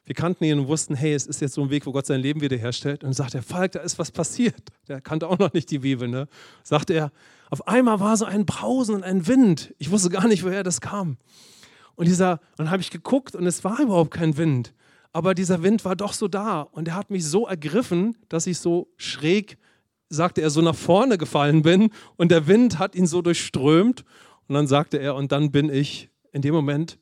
wir 0.05 0.15
kannten 0.15 0.43
ihn 0.43 0.59
und 0.59 0.67
wussten, 0.67 0.95
hey, 0.95 1.13
es 1.13 1.25
ist 1.25 1.39
jetzt 1.39 1.53
so 1.53 1.61
ein 1.61 1.69
Weg, 1.69 1.85
wo 1.85 1.91
Gott 1.93 2.05
sein 2.05 2.19
Leben 2.19 2.41
wiederherstellt. 2.41 3.03
Und 3.03 3.07
dann 3.07 3.13
sagt 3.13 3.35
er, 3.35 3.41
Falk, 3.41 3.71
da 3.71 3.79
ist 3.79 3.97
was 3.99 4.11
passiert. 4.11 4.61
Der 4.87 4.99
kannte 4.99 5.27
auch 5.27 5.39
noch 5.39 5.53
nicht 5.53 5.71
die 5.71 5.79
Bibel. 5.79 6.09
Ne? 6.09 6.27
Sagt 6.63 6.89
er, 6.89 7.11
auf 7.49 7.67
einmal 7.67 7.99
war 7.99 8.17
so 8.17 8.25
ein 8.25 8.45
Brausen 8.45 8.95
und 8.95 9.03
ein 9.03 9.27
Wind. 9.27 9.73
Ich 9.77 9.91
wusste 9.91 10.09
gar 10.09 10.27
nicht, 10.27 10.43
woher 10.43 10.63
das 10.63 10.81
kam. 10.81 11.17
Und 11.95 12.07
dieser, 12.07 12.33
und 12.33 12.59
dann 12.59 12.71
habe 12.71 12.81
ich 12.81 12.89
geguckt 12.89 13.35
und 13.35 13.45
es 13.45 13.63
war 13.63 13.79
überhaupt 13.79 14.11
kein 14.11 14.35
Wind. 14.35 14.73
Aber 15.13 15.33
dieser 15.35 15.63
Wind 15.63 15.85
war 15.85 15.95
doch 15.95 16.13
so 16.13 16.27
da. 16.27 16.61
Und 16.61 16.87
er 16.89 16.95
hat 16.95 17.09
mich 17.09 17.25
so 17.25 17.47
ergriffen, 17.47 18.17
dass 18.27 18.47
ich 18.47 18.57
so 18.57 18.89
schräg, 18.97 19.57
sagte 20.09 20.41
er, 20.41 20.49
so 20.49 20.61
nach 20.61 20.75
vorne 20.75 21.17
gefallen 21.17 21.61
bin. 21.61 21.91
Und 22.17 22.29
der 22.29 22.47
Wind 22.47 22.79
hat 22.79 22.95
ihn 22.95 23.07
so 23.07 23.21
durchströmt. 23.21 24.03
Und 24.47 24.55
dann 24.55 24.67
sagte 24.67 24.97
er, 24.97 25.15
und 25.15 25.31
dann 25.31 25.51
bin 25.51 25.69
ich 25.69 26.09
in 26.31 26.41
dem 26.41 26.53
Moment 26.53 26.97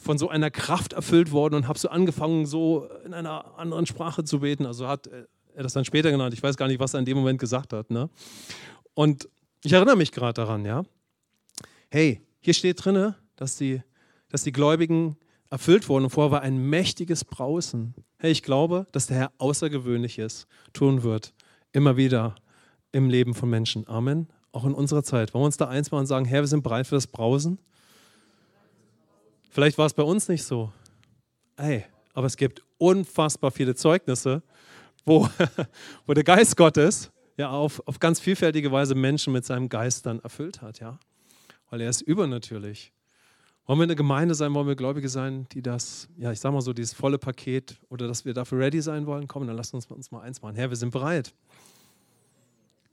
von 0.00 0.18
so 0.18 0.28
einer 0.28 0.50
Kraft 0.50 0.92
erfüllt 0.92 1.30
worden 1.30 1.54
und 1.54 1.68
habe 1.68 1.78
so 1.78 1.88
angefangen, 1.88 2.46
so 2.46 2.88
in 3.04 3.14
einer 3.14 3.58
anderen 3.58 3.86
Sprache 3.86 4.24
zu 4.24 4.40
beten. 4.40 4.66
Also 4.66 4.88
hat 4.88 5.08
er 5.54 5.62
das 5.62 5.72
dann 5.72 5.84
später 5.84 6.10
genannt. 6.10 6.34
Ich 6.34 6.42
weiß 6.42 6.56
gar 6.56 6.68
nicht, 6.68 6.80
was 6.80 6.94
er 6.94 7.00
in 7.00 7.06
dem 7.06 7.18
Moment 7.18 7.38
gesagt 7.38 7.72
hat. 7.72 7.90
Ne? 7.90 8.08
Und 8.94 9.28
ich 9.62 9.72
erinnere 9.72 9.96
mich 9.96 10.12
gerade 10.12 10.34
daran, 10.34 10.64
ja. 10.64 10.82
Hey, 11.90 12.20
hier 12.40 12.54
steht 12.54 12.84
drin, 12.84 13.14
dass 13.36 13.56
die, 13.56 13.82
dass 14.30 14.42
die 14.42 14.52
Gläubigen 14.52 15.16
erfüllt 15.50 15.88
wurden 15.88 16.04
und 16.04 16.10
vorher 16.10 16.30
war 16.30 16.42
ein 16.42 16.56
mächtiges 16.56 17.24
Brausen. 17.24 17.94
Hey, 18.18 18.30
ich 18.30 18.42
glaube, 18.42 18.86
dass 18.92 19.06
der 19.08 19.16
Herr 19.16 19.32
Außergewöhnliches 19.38 20.46
tun 20.72 21.02
wird, 21.02 21.34
immer 21.72 21.96
wieder 21.96 22.36
im 22.92 23.10
Leben 23.10 23.34
von 23.34 23.50
Menschen. 23.50 23.86
Amen. 23.88 24.28
Auch 24.52 24.64
in 24.64 24.72
unserer 24.72 25.02
Zeit. 25.02 25.34
Wollen 25.34 25.42
wir 25.42 25.46
uns 25.46 25.56
da 25.56 25.68
eins 25.68 25.90
machen 25.90 26.00
und 26.00 26.06
sagen, 26.06 26.24
Herr, 26.24 26.42
wir 26.42 26.48
sind 26.48 26.62
bereit 26.62 26.86
für 26.86 26.94
das 26.94 27.06
Brausen? 27.06 27.58
Vielleicht 29.50 29.76
war 29.78 29.86
es 29.86 29.94
bei 29.94 30.04
uns 30.04 30.28
nicht 30.28 30.44
so. 30.44 30.72
Ey, 31.56 31.84
aber 32.14 32.26
es 32.26 32.36
gibt 32.36 32.62
unfassbar 32.78 33.50
viele 33.50 33.74
Zeugnisse, 33.74 34.42
wo, 35.04 35.28
wo 36.06 36.14
der 36.14 36.24
Geist 36.24 36.56
Gottes 36.56 37.10
ja 37.36 37.50
auf, 37.50 37.82
auf 37.86 37.98
ganz 37.98 38.20
vielfältige 38.20 38.70
Weise 38.70 38.94
Menschen 38.94 39.32
mit 39.32 39.44
seinem 39.44 39.68
Geist 39.68 40.06
dann 40.06 40.20
erfüllt 40.20 40.62
hat, 40.62 40.80
ja. 40.80 40.98
Weil 41.68 41.80
er 41.80 41.90
ist 41.90 42.00
übernatürlich. 42.00 42.92
Wollen 43.66 43.78
wir 43.78 43.84
eine 43.84 43.96
Gemeinde 43.96 44.34
sein, 44.34 44.52
wollen 44.54 44.66
wir 44.66 44.74
Gläubige 44.74 45.08
sein, 45.08 45.46
die 45.52 45.62
das, 45.62 46.08
ja, 46.16 46.32
ich 46.32 46.40
sag 46.40 46.52
mal 46.52 46.60
so, 46.60 46.72
dieses 46.72 46.92
volle 46.92 47.18
Paket 47.18 47.78
oder 47.88 48.08
dass 48.08 48.24
wir 48.24 48.34
dafür 48.34 48.58
ready 48.58 48.80
sein 48.80 49.06
wollen? 49.06 49.28
Komm, 49.28 49.46
dann 49.46 49.56
lass 49.56 49.72
uns 49.74 49.86
uns 49.86 50.10
mal 50.10 50.22
eins 50.22 50.42
machen. 50.42 50.56
Herr, 50.56 50.70
wir 50.70 50.76
sind 50.76 50.90
bereit. 50.90 51.32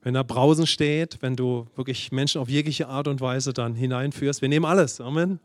Wenn 0.02 0.14
da 0.14 0.22
Brausen 0.22 0.66
steht, 0.66 1.18
wenn 1.20 1.34
du 1.34 1.66
wirklich 1.74 2.12
Menschen 2.12 2.40
auf 2.40 2.48
jegliche 2.48 2.88
Art 2.88 3.08
und 3.08 3.20
Weise 3.20 3.52
dann 3.52 3.74
hineinführst, 3.74 4.40
wir 4.42 4.48
nehmen 4.48 4.64
alles. 4.64 5.00
Amen. 5.00 5.40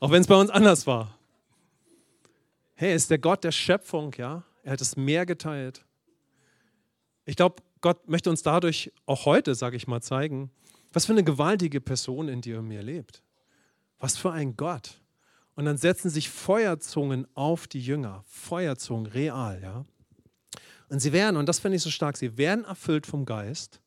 Auch 0.00 0.10
wenn 0.10 0.20
es 0.20 0.28
bei 0.28 0.36
uns 0.36 0.50
anders 0.50 0.86
war. 0.86 1.18
Hey, 2.74 2.94
ist 2.94 3.10
der 3.10 3.18
Gott 3.18 3.42
der 3.42 3.50
Schöpfung, 3.50 4.14
ja? 4.16 4.44
Er 4.62 4.72
hat 4.72 4.80
das 4.80 4.96
Meer 4.96 5.26
geteilt. 5.26 5.84
Ich 7.24 7.36
glaube, 7.36 7.62
Gott 7.80 8.08
möchte 8.08 8.30
uns 8.30 8.42
dadurch 8.42 8.92
auch 9.06 9.24
heute, 9.24 9.54
sage 9.54 9.76
ich 9.76 9.88
mal, 9.88 10.00
zeigen, 10.00 10.50
was 10.92 11.06
für 11.06 11.12
eine 11.12 11.24
gewaltige 11.24 11.80
Person 11.80 12.28
in 12.28 12.40
dir 12.40 12.60
und 12.60 12.68
mir 12.68 12.82
lebt. 12.82 13.22
Was 13.98 14.16
für 14.16 14.30
ein 14.30 14.56
Gott. 14.56 15.00
Und 15.54 15.64
dann 15.64 15.76
setzen 15.76 16.10
sich 16.10 16.30
Feuerzungen 16.30 17.26
auf 17.34 17.66
die 17.66 17.80
Jünger. 17.80 18.22
Feuerzungen, 18.26 19.06
real, 19.06 19.60
ja. 19.60 19.84
Und 20.88 21.00
sie 21.00 21.12
werden, 21.12 21.36
und 21.36 21.48
das 21.48 21.58
finde 21.58 21.76
ich 21.76 21.82
so 21.82 21.90
stark, 21.90 22.16
sie 22.16 22.38
werden 22.38 22.64
erfüllt 22.64 23.06
vom 23.06 23.26
Geist. 23.26 23.80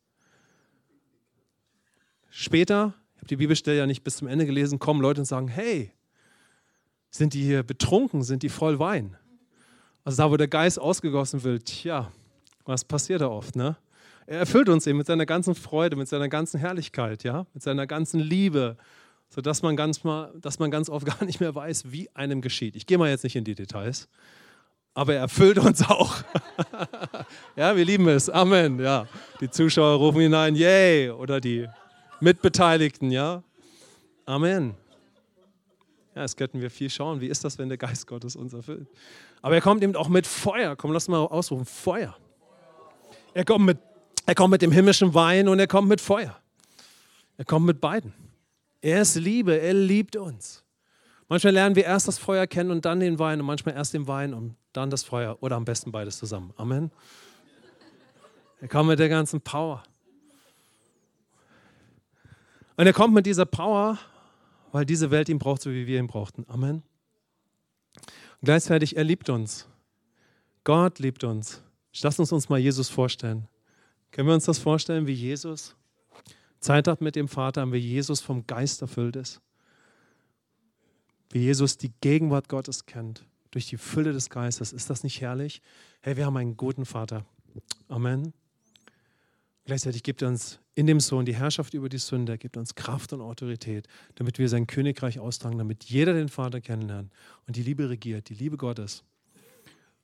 Später, 2.29 2.93
ich 3.15 3.19
habe 3.19 3.27
die 3.27 3.37
Bibelstelle 3.37 3.77
ja 3.77 3.85
nicht 3.87 4.03
bis 4.03 4.17
zum 4.17 4.27
Ende 4.27 4.45
gelesen, 4.45 4.79
kommen 4.79 5.01
Leute 5.01 5.21
und 5.21 5.25
sagen, 5.25 5.47
hey, 5.47 5.93
sind 7.11 7.33
die 7.33 7.43
hier 7.43 7.61
betrunken, 7.63 8.23
sind 8.23 8.41
die 8.41 8.49
voll 8.49 8.79
Wein? 8.79 9.17
Also 10.03 10.23
da, 10.23 10.31
wo 10.31 10.37
der 10.37 10.47
Geist 10.47 10.79
ausgegossen 10.79 11.43
wird, 11.43 11.65
tja, 11.65 12.11
was 12.65 12.83
passiert 12.83 13.21
da 13.21 13.27
oft, 13.27 13.55
ne? 13.55 13.75
Er 14.25 14.39
erfüllt 14.39 14.69
uns 14.69 14.87
eben 14.87 14.97
mit 14.97 15.07
seiner 15.07 15.25
ganzen 15.25 15.55
Freude, 15.55 15.95
mit 15.95 16.07
seiner 16.07 16.29
ganzen 16.29 16.59
Herrlichkeit, 16.59 17.23
ja, 17.23 17.45
mit 17.53 17.61
seiner 17.61 17.85
ganzen 17.85 18.19
Liebe, 18.19 18.77
sodass 19.29 19.61
man 19.61 19.75
ganz 19.75 20.03
mal, 20.03 20.33
dass 20.39 20.57
man 20.57 20.71
ganz 20.71 20.89
oft 20.89 21.05
gar 21.19 21.23
nicht 21.25 21.39
mehr 21.39 21.53
weiß, 21.53 21.91
wie 21.91 22.09
einem 22.15 22.41
geschieht. 22.41 22.75
Ich 22.75 22.85
gehe 22.85 22.97
mal 22.97 23.09
jetzt 23.09 23.23
nicht 23.23 23.35
in 23.35 23.43
die 23.43 23.55
Details, 23.55 24.07
aber 24.93 25.15
er 25.15 25.21
erfüllt 25.21 25.59
uns 25.59 25.81
auch. 25.89 26.15
ja, 27.55 27.75
wir 27.75 27.83
lieben 27.83 28.07
es. 28.07 28.29
Amen. 28.29 28.79
Ja, 28.79 29.05
die 29.41 29.49
Zuschauer 29.49 29.97
rufen 29.97 30.21
hinein, 30.21 30.55
yay, 30.55 31.09
oder 31.09 31.41
die 31.41 31.67
Mitbeteiligten, 32.21 33.11
ja. 33.11 33.43
Amen. 34.25 34.75
Ja, 36.15 36.23
es 36.23 36.35
könnten 36.35 36.59
wir 36.59 36.69
viel 36.69 36.89
schauen. 36.89 37.21
Wie 37.21 37.27
ist 37.27 37.43
das, 37.43 37.57
wenn 37.57 37.69
der 37.69 37.77
Geist 37.77 38.05
Gottes 38.05 38.35
uns 38.35 38.53
erfüllt? 38.53 38.87
Aber 39.41 39.55
er 39.55 39.61
kommt 39.61 39.81
eben 39.83 39.95
auch 39.95 40.09
mit 40.09 40.27
Feuer. 40.27 40.75
Komm, 40.75 40.91
lass 40.91 41.07
mal 41.07 41.19
ausrufen. 41.19 41.65
Feuer. 41.65 42.17
Er 43.33 43.45
kommt 43.45 43.65
mit, 43.65 43.77
er 44.25 44.35
kommt 44.35 44.51
mit 44.51 44.61
dem 44.61 44.71
himmlischen 44.71 45.13
Wein 45.13 45.47
und 45.47 45.59
er 45.59 45.67
kommt 45.67 45.87
mit 45.87 46.01
Feuer. 46.01 46.37
Er 47.37 47.45
kommt 47.45 47.65
mit 47.65 47.79
beiden. 47.79 48.13
Er 48.81 49.01
ist 49.01 49.15
Liebe. 49.15 49.57
Er 49.57 49.73
liebt 49.73 50.17
uns. 50.17 50.63
Manchmal 51.29 51.53
lernen 51.53 51.77
wir 51.77 51.85
erst 51.85 52.09
das 52.09 52.17
Feuer 52.17 52.45
kennen 52.45 52.71
und 52.71 52.83
dann 52.83 52.99
den 52.99 53.17
Wein 53.17 53.39
und 53.39 53.45
manchmal 53.45 53.75
erst 53.75 53.93
den 53.93 54.05
Wein 54.05 54.33
und 54.33 54.57
dann 54.73 54.89
das 54.89 55.03
Feuer 55.03 55.37
oder 55.39 55.55
am 55.55 55.63
besten 55.63 55.91
beides 55.91 56.17
zusammen. 56.17 56.53
Amen. 56.57 56.91
Er 58.59 58.67
kommt 58.67 58.89
mit 58.89 58.99
der 58.99 59.07
ganzen 59.07 59.39
Power. 59.39 59.81
Und 62.75 62.85
er 62.85 62.93
kommt 62.93 63.13
mit 63.13 63.25
dieser 63.25 63.45
Power 63.45 63.97
weil 64.71 64.85
diese 64.85 65.11
Welt 65.11 65.29
ihn 65.29 65.39
braucht, 65.39 65.61
so 65.61 65.71
wie 65.71 65.87
wir 65.87 65.99
ihn 65.99 66.07
brauchten. 66.07 66.45
Amen. 66.47 66.83
Und 67.95 68.45
gleichzeitig, 68.45 68.97
er 68.97 69.03
liebt 69.03 69.29
uns. 69.29 69.67
Gott 70.63 70.99
liebt 70.99 71.23
uns. 71.23 71.63
Lass 72.01 72.19
uns 72.19 72.31
uns 72.31 72.49
mal 72.49 72.59
Jesus 72.59 72.89
vorstellen. 72.89 73.47
Können 74.11 74.27
wir 74.27 74.33
uns 74.33 74.45
das 74.45 74.59
vorstellen, 74.59 75.07
wie 75.07 75.13
Jesus 75.13 75.75
Zeit 76.59 76.87
hat 76.87 77.01
mit 77.01 77.15
dem 77.15 77.27
Vater, 77.27 77.71
wie 77.71 77.77
Jesus 77.77 78.21
vom 78.21 78.45
Geist 78.45 78.81
erfüllt 78.81 79.15
ist? 79.15 79.41
Wie 81.31 81.39
Jesus 81.39 81.77
die 81.77 81.91
Gegenwart 82.01 82.49
Gottes 82.49 82.85
kennt, 82.85 83.25
durch 83.51 83.67
die 83.67 83.77
Fülle 83.77 84.13
des 84.13 84.29
Geistes. 84.29 84.73
Ist 84.73 84.89
das 84.89 85.03
nicht 85.03 85.21
herrlich? 85.21 85.61
Hey, 86.01 86.17
wir 86.17 86.25
haben 86.25 86.37
einen 86.37 86.57
guten 86.57 86.85
Vater. 86.85 87.25
Amen. 87.87 88.33
Gleichzeitig 89.65 90.03
gibt 90.03 90.21
er 90.21 90.29
uns 90.29 90.59
in 90.73 90.87
dem 90.87 90.99
Sohn 90.99 91.25
die 91.25 91.35
Herrschaft 91.35 91.73
über 91.73 91.87
die 91.87 91.99
Sünde, 91.99 92.33
er 92.33 92.37
gibt 92.37 92.57
uns 92.57 92.75
Kraft 92.75 93.13
und 93.13 93.21
Autorität, 93.21 93.87
damit 94.15 94.39
wir 94.39 94.49
sein 94.49 94.65
Königreich 94.65 95.19
austragen, 95.19 95.57
damit 95.57 95.83
jeder 95.83 96.13
den 96.13 96.29
Vater 96.29 96.61
kennenlernt 96.61 97.11
und 97.47 97.55
die 97.55 97.63
Liebe 97.63 97.89
regiert, 97.89 98.29
die 98.29 98.33
Liebe 98.33 98.57
Gottes. 98.57 99.03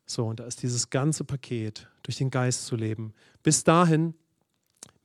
So, 0.06 0.26
und 0.26 0.40
da 0.40 0.46
ist 0.46 0.62
dieses 0.64 0.90
ganze 0.90 1.24
Paket, 1.24 1.88
durch 2.04 2.18
den 2.18 2.30
Geist 2.30 2.66
zu 2.66 2.76
leben, 2.76 3.14
bis 3.44 3.64
dahin 3.64 4.14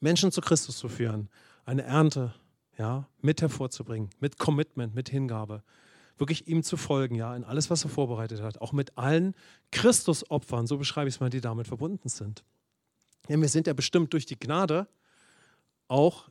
Menschen 0.00 0.30
zu 0.30 0.40
Christus 0.40 0.76
zu 0.76 0.88
führen, 0.88 1.28
eine 1.64 1.82
Ernte 1.82 2.34
ja, 2.78 3.08
mit 3.20 3.42
hervorzubringen, 3.42 4.10
mit 4.20 4.38
Commitment, 4.38 4.94
mit 4.94 5.08
Hingabe, 5.08 5.62
wirklich 6.18 6.46
ihm 6.46 6.62
zu 6.62 6.76
folgen, 6.76 7.14
ja, 7.14 7.34
in 7.34 7.44
alles, 7.44 7.70
was 7.70 7.84
er 7.84 7.90
vorbereitet 7.90 8.42
hat, 8.42 8.60
auch 8.60 8.72
mit 8.72 8.96
allen 8.96 9.34
Christusopfern, 9.70 10.66
so 10.66 10.78
beschreibe 10.78 11.08
ich 11.08 11.16
es 11.16 11.20
mal, 11.20 11.30
die 11.30 11.40
damit 11.40 11.66
verbunden 11.66 12.08
sind. 12.08 12.44
Ja, 13.32 13.40
wir 13.40 13.48
sind 13.48 13.66
ja 13.66 13.72
bestimmt 13.72 14.12
durch 14.12 14.26
die 14.26 14.38
Gnade 14.38 14.86
auch 15.88 16.28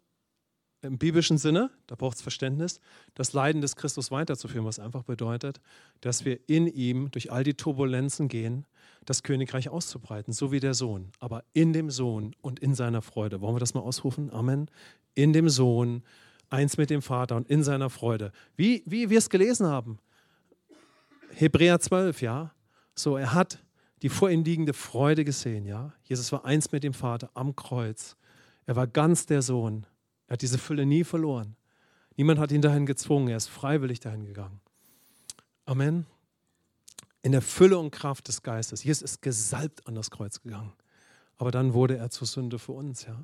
im 0.83 0.99
biblischen 0.99 1.39
Sinne, 1.39 1.71
da 1.87 1.95
braucht 1.95 2.17
es 2.17 2.21
Verständnis, 2.21 2.79
das 3.15 3.33
Leiden 3.33 3.61
des 3.61 3.75
Christus 3.75 4.11
weiterzuführen, 4.11 4.65
was 4.65 4.77
einfach 4.77 5.03
bedeutet, 5.03 5.61
dass 6.01 6.25
wir 6.25 6.39
in 6.47 6.67
ihm 6.67 7.09
durch 7.09 7.31
all 7.31 7.43
die 7.43 7.55
Turbulenzen 7.55 8.27
gehen, 8.27 8.67
das 9.05 9.23
Königreich 9.23 9.69
auszubreiten, 9.69 10.31
so 10.31 10.51
wie 10.51 10.59
der 10.59 10.75
Sohn, 10.75 11.11
aber 11.19 11.43
in 11.53 11.73
dem 11.73 11.89
Sohn 11.89 12.35
und 12.41 12.59
in 12.59 12.75
seiner 12.75 13.01
Freude. 13.01 13.41
Wollen 13.41 13.55
wir 13.55 13.59
das 13.59 13.73
mal 13.73 13.81
ausrufen? 13.81 14.31
Amen. 14.31 14.69
In 15.15 15.33
dem 15.33 15.49
Sohn, 15.49 16.03
eins 16.51 16.77
mit 16.77 16.91
dem 16.91 17.01
Vater 17.01 17.35
und 17.35 17.47
in 17.49 17.63
seiner 17.63 17.89
Freude. 17.89 18.31
Wie, 18.55 18.83
wie 18.85 19.09
wir 19.09 19.17
es 19.17 19.31
gelesen 19.31 19.65
haben. 19.65 19.97
Hebräer 21.33 21.79
12, 21.79 22.21
ja. 22.21 22.53
So, 22.93 23.17
er 23.17 23.33
hat 23.33 23.59
die 24.01 24.09
vor 24.09 24.29
ihm 24.29 24.43
liegende 24.43 24.73
Freude 24.73 25.23
gesehen, 25.25 25.65
ja. 25.65 25.93
Jesus 26.03 26.31
war 26.31 26.45
eins 26.45 26.71
mit 26.71 26.83
dem 26.83 26.93
Vater 26.93 27.29
am 27.33 27.55
Kreuz 27.55 28.15
er 28.65 28.75
war 28.75 28.87
ganz 28.87 29.25
der 29.25 29.41
Sohn. 29.41 29.85
Er 30.27 30.33
hat 30.33 30.41
diese 30.41 30.57
Fülle 30.57 30.85
nie 30.85 31.03
verloren. 31.03 31.55
Niemand 32.15 32.39
hat 32.39 32.51
ihn 32.51 32.61
dahin 32.61 32.85
gezwungen. 32.85 33.27
Er 33.27 33.37
ist 33.37 33.49
freiwillig 33.49 33.99
dahin 33.99 34.25
gegangen. 34.25 34.61
Amen. 35.65 36.05
In 37.21 37.31
der 37.31 37.41
Fülle 37.41 37.77
und 37.77 37.91
Kraft 37.91 38.27
des 38.27 38.43
Geistes. 38.43 38.83
Jesus 38.83 39.01
ist 39.01 39.21
gesalbt 39.21 39.87
an 39.87 39.95
das 39.95 40.09
Kreuz 40.09 40.41
gegangen. 40.41 40.73
Aber 41.37 41.51
dann 41.51 41.73
wurde 41.73 41.97
er 41.97 42.09
zur 42.09 42.27
Sünde 42.27 42.59
für 42.59 42.71
uns. 42.71 43.05
Ja? 43.05 43.15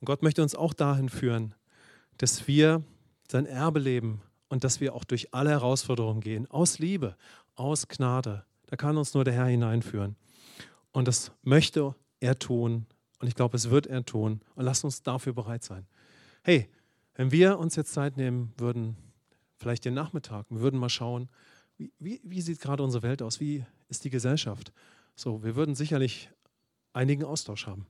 Und 0.00 0.04
Gott 0.04 0.22
möchte 0.22 0.42
uns 0.42 0.54
auch 0.54 0.72
dahin 0.72 1.08
führen, 1.08 1.54
dass 2.16 2.48
wir 2.48 2.82
sein 3.30 3.46
Erbe 3.46 3.80
leben 3.80 4.22
und 4.48 4.64
dass 4.64 4.80
wir 4.80 4.94
auch 4.94 5.04
durch 5.04 5.34
alle 5.34 5.50
Herausforderungen 5.50 6.20
gehen. 6.20 6.50
Aus 6.50 6.78
Liebe, 6.78 7.16
aus 7.54 7.88
Gnade. 7.88 8.44
Da 8.68 8.76
kann 8.76 8.96
uns 8.96 9.14
nur 9.14 9.24
der 9.24 9.34
Herr 9.34 9.46
hineinführen. 9.46 10.16
Und 10.92 11.08
das 11.08 11.32
möchte 11.42 11.94
er 12.20 12.38
tun 12.38 12.86
und 13.18 13.26
ich 13.26 13.34
glaube, 13.34 13.56
es 13.56 13.70
wird 13.70 13.86
er 13.86 14.04
tun. 14.04 14.40
Und 14.54 14.64
lasst 14.64 14.84
uns 14.84 15.02
dafür 15.02 15.32
bereit 15.32 15.64
sein. 15.64 15.86
Hey, 16.42 16.68
wenn 17.14 17.32
wir 17.32 17.58
uns 17.58 17.76
jetzt 17.76 17.92
Zeit 17.92 18.16
nehmen 18.16 18.52
würden, 18.58 18.96
vielleicht 19.56 19.84
den 19.84 19.94
Nachmittag, 19.94 20.46
wir 20.50 20.60
würden 20.60 20.78
mal 20.78 20.88
schauen, 20.88 21.28
wie, 21.76 21.92
wie, 21.98 22.20
wie 22.22 22.40
sieht 22.40 22.60
gerade 22.60 22.82
unsere 22.82 23.02
Welt 23.02 23.22
aus? 23.22 23.40
Wie 23.40 23.64
ist 23.88 24.04
die 24.04 24.10
Gesellschaft? 24.10 24.72
So, 25.16 25.42
wir 25.42 25.56
würden 25.56 25.74
sicherlich 25.74 26.30
einigen 26.92 27.24
Austausch 27.24 27.66
haben, 27.66 27.86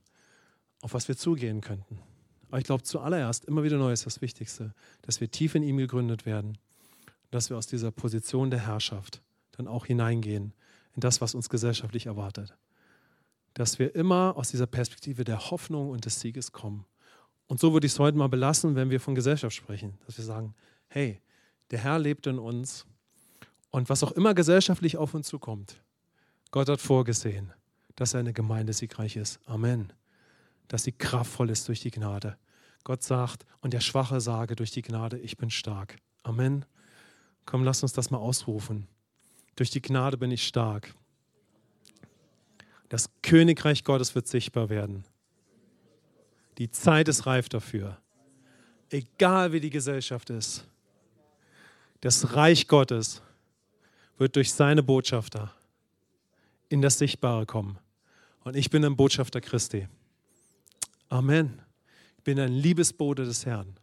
auf 0.81 0.93
was 0.93 1.07
wir 1.07 1.17
zugehen 1.17 1.61
könnten. 1.61 1.99
Aber 2.47 2.57
ich 2.57 2.63
glaube, 2.63 2.83
zuallererst, 2.83 3.45
immer 3.45 3.63
wieder 3.63 3.77
neu 3.77 3.91
ist 3.91 4.05
das 4.05 4.21
Wichtigste, 4.21 4.73
dass 5.03 5.21
wir 5.21 5.29
tief 5.29 5.55
in 5.55 5.63
ihm 5.63 5.77
gegründet 5.77 6.25
werden, 6.25 6.57
dass 7.29 7.49
wir 7.49 7.57
aus 7.57 7.67
dieser 7.67 7.91
Position 7.91 8.49
der 8.49 8.65
Herrschaft 8.65 9.21
dann 9.51 9.67
auch 9.67 9.85
hineingehen 9.85 10.53
in 10.95 11.01
das, 11.01 11.21
was 11.21 11.35
uns 11.35 11.49
gesellschaftlich 11.49 12.05
erwartet 12.05 12.55
dass 13.53 13.79
wir 13.79 13.93
immer 13.95 14.35
aus 14.37 14.51
dieser 14.51 14.67
Perspektive 14.67 15.23
der 15.23 15.51
Hoffnung 15.51 15.89
und 15.89 16.05
des 16.05 16.19
Sieges 16.19 16.51
kommen. 16.51 16.85
Und 17.47 17.59
so 17.59 17.73
würde 17.73 17.87
ich 17.87 17.93
es 17.93 17.99
heute 17.99 18.17
mal 18.17 18.29
belassen, 18.29 18.75
wenn 18.75 18.89
wir 18.89 18.99
von 18.99 19.15
Gesellschaft 19.15 19.55
sprechen, 19.55 19.97
dass 20.05 20.17
wir 20.17 20.25
sagen, 20.25 20.55
hey, 20.87 21.21
der 21.71 21.79
Herr 21.79 21.99
lebt 21.99 22.27
in 22.27 22.39
uns 22.39 22.85
und 23.71 23.89
was 23.89 24.03
auch 24.03 24.11
immer 24.13 24.33
gesellschaftlich 24.33 24.97
auf 24.97 25.13
uns 25.13 25.27
zukommt, 25.27 25.81
Gott 26.51 26.69
hat 26.69 26.79
vorgesehen, 26.79 27.53
dass 27.95 28.15
eine 28.15 28.33
Gemeinde 28.33 28.73
siegreich 28.73 29.15
ist. 29.15 29.39
Amen. 29.45 29.91
Dass 30.67 30.83
sie 30.83 30.91
kraftvoll 30.91 31.49
ist 31.49 31.67
durch 31.67 31.81
die 31.81 31.91
Gnade. 31.91 32.37
Gott 32.83 33.03
sagt, 33.03 33.45
und 33.61 33.73
der 33.73 33.81
Schwache 33.81 34.21
sage 34.21 34.55
durch 34.55 34.71
die 34.71 34.81
Gnade, 34.81 35.17
ich 35.17 35.37
bin 35.37 35.49
stark. 35.49 35.97
Amen. 36.23 36.65
Komm, 37.45 37.63
lass 37.63 37.83
uns 37.83 37.93
das 37.93 38.09
mal 38.09 38.17
ausrufen. 38.19 38.87
Durch 39.59 39.71
die 39.71 39.81
Gnade 39.81 40.15
bin 40.15 40.31
ich 40.31 40.47
stark. 40.47 40.93
Das 42.87 43.09
Königreich 43.21 43.83
Gottes 43.83 44.15
wird 44.15 44.25
sichtbar 44.25 44.69
werden. 44.69 45.03
Die 46.57 46.71
Zeit 46.71 47.09
ist 47.09 47.25
reif 47.25 47.49
dafür. 47.49 47.97
Egal 48.89 49.51
wie 49.51 49.59
die 49.59 49.69
Gesellschaft 49.69 50.29
ist. 50.29 50.65
Das 51.99 52.37
Reich 52.37 52.69
Gottes 52.69 53.21
wird 54.17 54.37
durch 54.37 54.53
seine 54.53 54.81
Botschafter 54.81 55.53
in 56.69 56.81
das 56.81 56.97
Sichtbare 56.97 57.45
kommen. 57.45 57.79
Und 58.45 58.55
ich 58.55 58.69
bin 58.69 58.85
ein 58.85 58.95
Botschafter 58.95 59.41
Christi. 59.41 59.89
Amen. 61.09 61.61
Ich 62.15 62.23
bin 62.23 62.39
ein 62.39 62.53
Liebesbote 62.53 63.25
des 63.25 63.45
Herrn. 63.45 63.75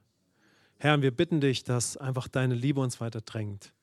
Herr, 0.79 1.03
wir 1.03 1.11
bitten 1.11 1.43
dich, 1.43 1.65
dass 1.65 1.99
einfach 1.99 2.29
deine 2.29 2.55
Liebe 2.55 2.81
uns 2.81 2.99
weiter 2.99 3.21
drängt 3.21 3.75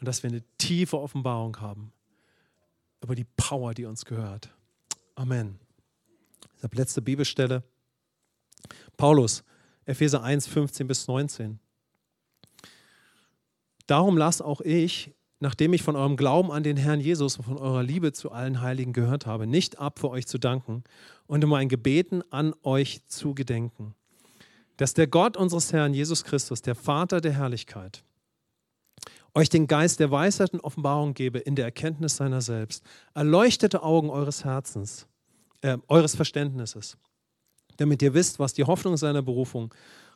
und 0.00 0.06
dass 0.06 0.22
wir 0.22 0.30
eine 0.30 0.42
tiefe 0.58 0.98
Offenbarung 0.98 1.60
haben 1.60 1.92
über 3.02 3.14
die 3.14 3.26
Power, 3.36 3.74
die 3.74 3.84
uns 3.84 4.04
gehört. 4.04 4.50
Amen. 5.14 5.58
Die 6.62 6.76
letzte 6.76 7.02
Bibelstelle. 7.02 7.62
Paulus, 8.96 9.44
Epheser 9.84 10.22
1, 10.22 10.46
15 10.46 10.86
bis 10.86 11.06
19. 11.06 11.60
Darum 13.86 14.16
lass 14.16 14.42
auch 14.42 14.60
ich 14.60 15.14
nachdem 15.40 15.72
ich 15.72 15.82
von 15.82 15.96
eurem 15.96 16.16
Glauben 16.16 16.50
an 16.50 16.62
den 16.62 16.76
Herrn 16.76 17.00
Jesus 17.00 17.36
und 17.36 17.44
von 17.44 17.58
eurer 17.58 17.82
Liebe 17.82 18.12
zu 18.12 18.32
allen 18.32 18.60
Heiligen 18.60 18.92
gehört 18.92 19.26
habe, 19.26 19.46
nicht 19.46 19.78
ab, 19.78 19.98
für 19.98 20.10
euch 20.10 20.26
zu 20.26 20.38
danken 20.38 20.84
und 21.26 21.44
um 21.44 21.52
ein 21.54 21.68
Gebeten 21.68 22.22
an 22.30 22.54
euch 22.62 23.06
zu 23.06 23.34
gedenken, 23.34 23.94
dass 24.76 24.94
der 24.94 25.06
Gott 25.06 25.36
unseres 25.36 25.72
Herrn 25.72 25.94
Jesus 25.94 26.24
Christus, 26.24 26.62
der 26.62 26.74
Vater 26.74 27.20
der 27.20 27.32
Herrlichkeit, 27.32 28.04
euch 29.34 29.48
den 29.48 29.66
Geist 29.66 30.00
der 30.00 30.10
Weisheit 30.10 30.52
und 30.52 30.60
Offenbarung 30.60 31.14
gebe 31.14 31.38
in 31.38 31.54
der 31.54 31.66
Erkenntnis 31.66 32.16
seiner 32.16 32.40
selbst, 32.40 32.84
erleuchtete 33.14 33.82
Augen 33.82 34.10
eures 34.10 34.44
Herzens, 34.44 35.06
äh, 35.60 35.78
eures 35.88 36.16
Verständnisses, 36.16 36.96
damit 37.76 38.02
ihr 38.02 38.14
wisst, 38.14 38.38
was 38.38 38.54
die 38.54 38.64
Hoffnung 38.64 38.96
seiner 38.96 39.22
Berufung 39.22 39.74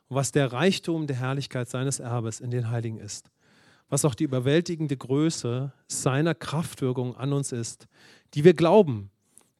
was 0.08 0.30
der 0.30 0.52
Reichtum 0.52 1.06
der 1.06 1.16
Herrlichkeit 1.16 1.70
seines 1.70 1.98
Erbes 1.98 2.40
in 2.40 2.50
den 2.50 2.68
Heiligen 2.68 2.98
ist 2.98 3.30
was 3.92 4.06
auch 4.06 4.14
die 4.14 4.24
überwältigende 4.24 4.96
Größe 4.96 5.70
seiner 5.86 6.34
Kraftwirkung 6.34 7.14
an 7.14 7.34
uns 7.34 7.52
ist, 7.52 7.88
die 8.32 8.42
wir 8.42 8.54
glauben, 8.54 9.10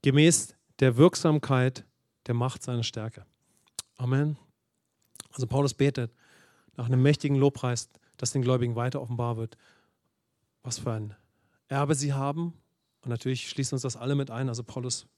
gemäß 0.00 0.56
der 0.80 0.96
Wirksamkeit 0.96 1.84
der 2.26 2.32
Macht 2.32 2.62
seiner 2.62 2.82
Stärke. 2.82 3.26
Amen. 3.98 4.38
Also 5.32 5.46
Paulus 5.46 5.74
betet 5.74 6.14
nach 6.78 6.86
einem 6.86 7.02
mächtigen 7.02 7.36
Lobpreis, 7.36 7.90
dass 8.22 8.30
den 8.30 8.42
Gläubigen 8.42 8.76
weiter 8.76 9.02
offenbar 9.02 9.37
wird, 9.37 9.56
was 10.62 10.78
für 10.78 10.92
ein 10.92 11.16
Erbe 11.66 11.96
sie 11.96 12.12
haben. 12.12 12.54
Und 13.02 13.08
natürlich 13.08 13.50
schließt 13.50 13.72
uns 13.72 13.82
das 13.82 13.96
alle 13.96 14.14
mit 14.14 14.30
ein. 14.30 14.48
Also 14.48 14.62
Paulus 14.62 15.08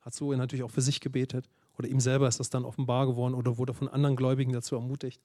hat 0.00 0.14
so 0.14 0.32
natürlich 0.32 0.62
auch 0.62 0.70
für 0.70 0.80
sich 0.80 1.00
gebetet 1.00 1.50
oder 1.76 1.88
ihm 1.88 2.00
selber 2.00 2.26
ist 2.26 2.40
das 2.40 2.48
dann 2.48 2.64
offenbar 2.64 3.06
geworden 3.06 3.34
oder 3.34 3.58
wurde 3.58 3.74
von 3.74 3.86
anderen 3.86 4.16
Gläubigen 4.16 4.54
dazu 4.54 4.76
ermutigt. 4.76 5.20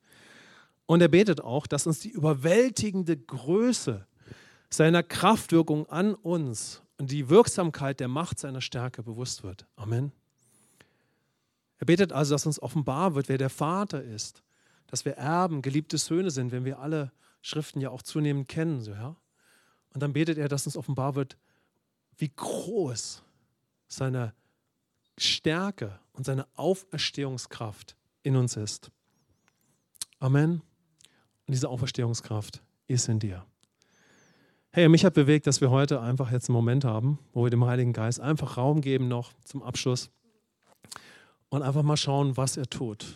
Und 0.85 0.99
er 0.99 1.07
betet 1.07 1.39
auch, 1.39 1.65
dass 1.65 1.87
uns 1.87 2.01
die 2.01 2.09
überwältigende 2.09 3.15
Größe 3.15 4.05
seiner 4.69 5.01
Kraftwirkung 5.01 5.87
an 5.87 6.15
uns 6.15 6.81
und 6.97 7.09
die 7.09 7.29
Wirksamkeit 7.29 8.01
der 8.01 8.09
Macht 8.09 8.37
seiner 8.37 8.59
Stärke 8.59 9.01
bewusst 9.01 9.43
wird. 9.43 9.65
Amen. 9.77 10.11
Er 11.77 11.85
betet 11.85 12.11
also, 12.11 12.35
dass 12.35 12.45
uns 12.45 12.61
offenbar 12.61 13.15
wird, 13.15 13.29
wer 13.29 13.37
der 13.37 13.49
Vater 13.49 14.03
ist, 14.03 14.43
dass 14.87 15.05
wir 15.05 15.13
Erben, 15.13 15.61
geliebte 15.61 15.97
Söhne 15.97 16.31
sind, 16.31 16.51
wenn 16.51 16.65
wir 16.65 16.79
alle 16.79 17.13
Schriften 17.41 17.81
ja 17.81 17.89
auch 17.89 18.01
zunehmend 18.01 18.47
kennen. 18.47 18.81
So, 18.81 18.91
ja? 18.91 19.15
Und 19.93 20.01
dann 20.01 20.13
betet 20.13 20.37
er, 20.37 20.47
dass 20.47 20.65
uns 20.65 20.77
offenbar 20.77 21.15
wird, 21.15 21.37
wie 22.17 22.31
groß 22.35 23.23
seine 23.87 24.33
Stärke 25.17 25.99
und 26.13 26.25
seine 26.25 26.47
Auferstehungskraft 26.55 27.95
in 28.23 28.35
uns 28.35 28.55
ist. 28.55 28.91
Amen. 30.19 30.61
Und 31.47 31.53
diese 31.53 31.69
Auferstehungskraft 31.69 32.61
ist 32.87 33.07
in 33.09 33.19
dir. 33.19 33.45
Hey, 34.71 34.87
mich 34.87 35.03
hat 35.03 35.15
bewegt, 35.15 35.47
dass 35.47 35.61
wir 35.61 35.71
heute 35.71 35.99
einfach 35.99 36.31
jetzt 36.31 36.49
einen 36.49 36.53
Moment 36.53 36.85
haben, 36.85 37.17
wo 37.33 37.43
wir 37.43 37.49
dem 37.49 37.65
Heiligen 37.65 37.91
Geist 37.91 38.19
einfach 38.19 38.57
Raum 38.57 38.81
geben 38.81 39.07
noch 39.07 39.33
zum 39.43 39.63
Abschluss 39.63 40.11
und 41.49 41.63
einfach 41.63 41.81
mal 41.81 41.97
schauen, 41.97 42.37
was 42.37 42.55
er 42.55 42.69
tut. 42.69 43.15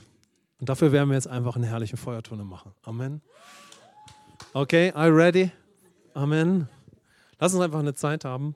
Und 0.59 0.69
dafür 0.69 0.91
werden 0.91 1.09
wir 1.09 1.15
jetzt 1.15 1.27
einfach 1.27 1.55
eine 1.55 1.67
herrliche 1.67 1.97
Feuertonne 1.97 2.43
machen. 2.43 2.73
Amen. 2.81 3.21
Okay, 4.55 4.91
are 4.91 5.07
you 5.07 5.15
ready? 5.15 5.51
Amen. 6.13 6.69
Lass 7.39 7.55
uns 7.55 7.63
einfach 7.63 7.79
eine 7.79 7.95
Zeit 7.95 8.23
haben, 8.23 8.55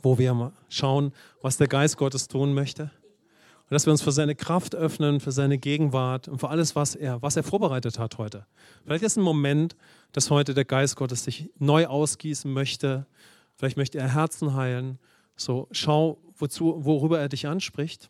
wo 0.00 0.16
wir 0.16 0.32
mal 0.32 0.52
schauen, 0.68 1.12
was 1.42 1.56
der 1.56 1.66
Geist 1.66 1.96
Gottes 1.96 2.28
tun 2.28 2.54
möchte. 2.54 2.82
Und 2.84 3.72
dass 3.72 3.84
wir 3.84 3.90
uns 3.90 4.00
für 4.00 4.12
seine 4.12 4.36
Kraft 4.36 4.76
öffnen, 4.76 5.18
für 5.18 5.32
seine 5.32 5.58
Gegenwart 5.58 6.28
und 6.28 6.38
für 6.38 6.50
alles, 6.50 6.76
was 6.76 6.94
er, 6.94 7.20
was 7.20 7.34
er 7.34 7.42
vorbereitet 7.42 7.98
hat 7.98 8.18
heute. 8.18 8.46
Vielleicht 8.84 9.02
ist 9.02 9.16
ein 9.16 9.24
Moment, 9.24 9.74
dass 10.12 10.30
heute 10.30 10.54
der 10.54 10.64
Geist 10.64 10.94
Gottes 10.94 11.24
sich 11.24 11.50
neu 11.58 11.88
ausgießen 11.88 12.52
möchte. 12.52 13.06
Vielleicht 13.56 13.76
möchte 13.76 13.98
er 13.98 14.14
Herzen 14.14 14.54
heilen. 14.54 15.00
So, 15.34 15.66
schau, 15.72 16.18
wozu, 16.36 16.84
worüber 16.84 17.18
er 17.18 17.28
dich 17.28 17.48
anspricht. 17.48 18.08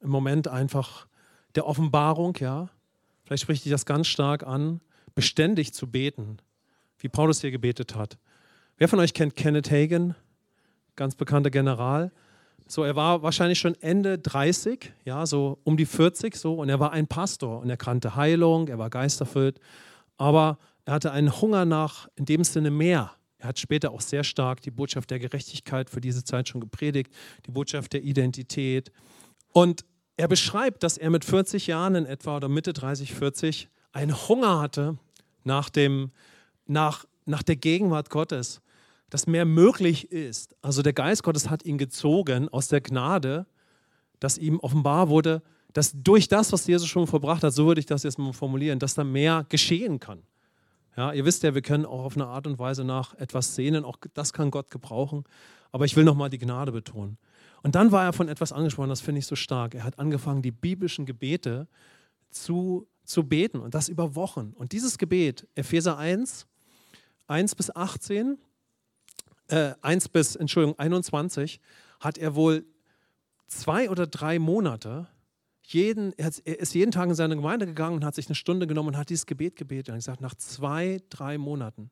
Im 0.00 0.10
Moment 0.10 0.48
einfach 0.48 1.06
der 1.54 1.68
Offenbarung, 1.68 2.36
ja. 2.40 2.68
Vielleicht 3.24 3.42
spricht 3.42 3.64
dich 3.64 3.72
das 3.72 3.86
ganz 3.86 4.06
stark 4.06 4.46
an, 4.46 4.80
beständig 5.14 5.72
zu 5.74 5.90
beten, 5.90 6.38
wie 6.98 7.08
Paulus 7.08 7.40
hier 7.40 7.50
gebetet 7.50 7.94
hat. 7.94 8.18
Wer 8.76 8.88
von 8.88 8.98
euch 8.98 9.14
kennt 9.14 9.36
Kenneth 9.36 9.70
Hagen, 9.70 10.14
ganz 10.96 11.14
bekannter 11.14 11.50
General? 11.50 12.12
So, 12.68 12.84
er 12.84 12.96
war 12.96 13.22
wahrscheinlich 13.22 13.58
schon 13.58 13.74
Ende 13.80 14.18
30, 14.18 14.92
ja, 15.04 15.26
so 15.26 15.58
um 15.64 15.76
die 15.76 15.86
40 15.86 16.36
so, 16.36 16.54
und 16.54 16.68
er 16.68 16.80
war 16.80 16.92
ein 16.92 17.06
Pastor 17.06 17.60
und 17.60 17.68
er 17.68 17.76
kannte 17.76 18.16
Heilung, 18.16 18.68
er 18.68 18.78
war 18.78 18.88
geisterfüllt, 18.88 19.60
aber 20.16 20.58
er 20.84 20.94
hatte 20.94 21.12
einen 21.12 21.40
Hunger 21.40 21.64
nach, 21.64 22.08
in 22.16 22.24
dem 22.24 22.44
Sinne 22.44 22.70
mehr. 22.70 23.12
Er 23.38 23.48
hat 23.48 23.58
später 23.58 23.90
auch 23.90 24.00
sehr 24.00 24.24
stark 24.24 24.62
die 24.62 24.70
Botschaft 24.70 25.10
der 25.10 25.18
Gerechtigkeit 25.18 25.90
für 25.90 26.00
diese 26.00 26.24
Zeit 26.24 26.48
schon 26.48 26.60
gepredigt, 26.60 27.12
die 27.46 27.50
Botschaft 27.50 27.92
der 27.92 28.02
Identität. 28.02 28.92
Und 29.52 29.84
er 30.22 30.28
beschreibt, 30.28 30.82
dass 30.82 30.98
er 30.98 31.10
mit 31.10 31.24
40 31.24 31.66
Jahren 31.66 31.94
in 31.94 32.06
etwa 32.06 32.36
oder 32.36 32.48
Mitte 32.48 32.72
30, 32.72 33.12
40 33.12 33.68
einen 33.92 34.28
Hunger 34.28 34.60
hatte 34.60 34.96
nach, 35.44 35.68
dem, 35.68 36.12
nach, 36.66 37.04
nach 37.26 37.42
der 37.42 37.56
Gegenwart 37.56 38.08
Gottes 38.08 38.62
dass 39.12 39.26
mehr 39.26 39.44
möglich 39.44 40.10
ist. 40.10 40.56
Also 40.62 40.80
der 40.80 40.94
Geist 40.94 41.22
Gottes 41.22 41.50
hat 41.50 41.66
ihn 41.66 41.76
gezogen 41.76 42.48
aus 42.48 42.68
der 42.68 42.80
Gnade, 42.80 43.44
dass 44.20 44.38
ihm 44.38 44.58
offenbar 44.58 45.10
wurde, 45.10 45.42
dass 45.74 45.92
durch 45.94 46.28
das, 46.28 46.50
was 46.50 46.66
Jesus 46.66 46.88
schon 46.88 47.06
verbracht 47.06 47.42
hat, 47.42 47.52
so 47.52 47.66
würde 47.66 47.80
ich 47.80 47.84
das 47.84 48.04
jetzt 48.04 48.18
mal 48.18 48.32
formulieren, 48.32 48.78
dass 48.78 48.94
da 48.94 49.04
mehr 49.04 49.44
geschehen 49.50 50.00
kann. 50.00 50.22
Ja, 50.96 51.12
ihr 51.12 51.26
wisst 51.26 51.42
ja, 51.42 51.54
wir 51.54 51.60
können 51.60 51.84
auch 51.84 52.04
auf 52.04 52.16
eine 52.16 52.26
Art 52.26 52.46
und 52.46 52.58
Weise 52.58 52.84
nach 52.84 53.12
etwas 53.18 53.54
sehnen, 53.54 53.84
auch 53.84 53.98
das 54.14 54.32
kann 54.32 54.50
Gott 54.50 54.70
gebrauchen. 54.70 55.24
Aber 55.72 55.84
ich 55.84 55.94
will 55.94 56.04
nochmal 56.04 56.30
die 56.30 56.38
Gnade 56.38 56.72
betonen. 56.72 57.18
Und 57.62 57.74
dann 57.74 57.92
war 57.92 58.04
er 58.04 58.12
von 58.12 58.28
etwas 58.28 58.52
angesprochen, 58.52 58.88
das 58.88 59.00
finde 59.00 59.20
ich 59.20 59.26
so 59.26 59.36
stark. 59.36 59.74
Er 59.74 59.84
hat 59.84 59.98
angefangen, 59.98 60.42
die 60.42 60.50
biblischen 60.50 61.06
Gebete 61.06 61.68
zu, 62.30 62.88
zu 63.04 63.24
beten 63.24 63.60
und 63.60 63.74
das 63.74 63.88
über 63.88 64.14
Wochen. 64.14 64.52
Und 64.56 64.72
dieses 64.72 64.98
Gebet, 64.98 65.46
Epheser 65.54 65.96
1, 65.96 66.46
1 67.28 67.54
bis 67.54 67.74
18, 67.74 68.38
äh, 69.48 69.74
1 69.80 70.08
bis, 70.08 70.34
Entschuldigung, 70.34 70.78
21, 70.78 71.60
hat 72.00 72.18
er 72.18 72.34
wohl 72.34 72.64
zwei 73.46 73.90
oder 73.90 74.06
drei 74.06 74.38
Monate, 74.38 75.06
jeden, 75.64 76.12
er 76.18 76.28
ist 76.44 76.74
jeden 76.74 76.90
Tag 76.90 77.08
in 77.08 77.14
seine 77.14 77.36
Gemeinde 77.36 77.66
gegangen 77.66 77.96
und 77.96 78.04
hat 78.04 78.14
sich 78.14 78.26
eine 78.26 78.34
Stunde 78.34 78.66
genommen 78.66 78.88
und 78.88 78.96
hat 78.96 79.10
dieses 79.10 79.26
Gebet 79.26 79.56
gebetet. 79.56 79.90
Und 79.90 79.94
gesagt, 79.96 80.20
nach 80.20 80.34
zwei, 80.34 81.00
drei 81.08 81.38
Monaten, 81.38 81.90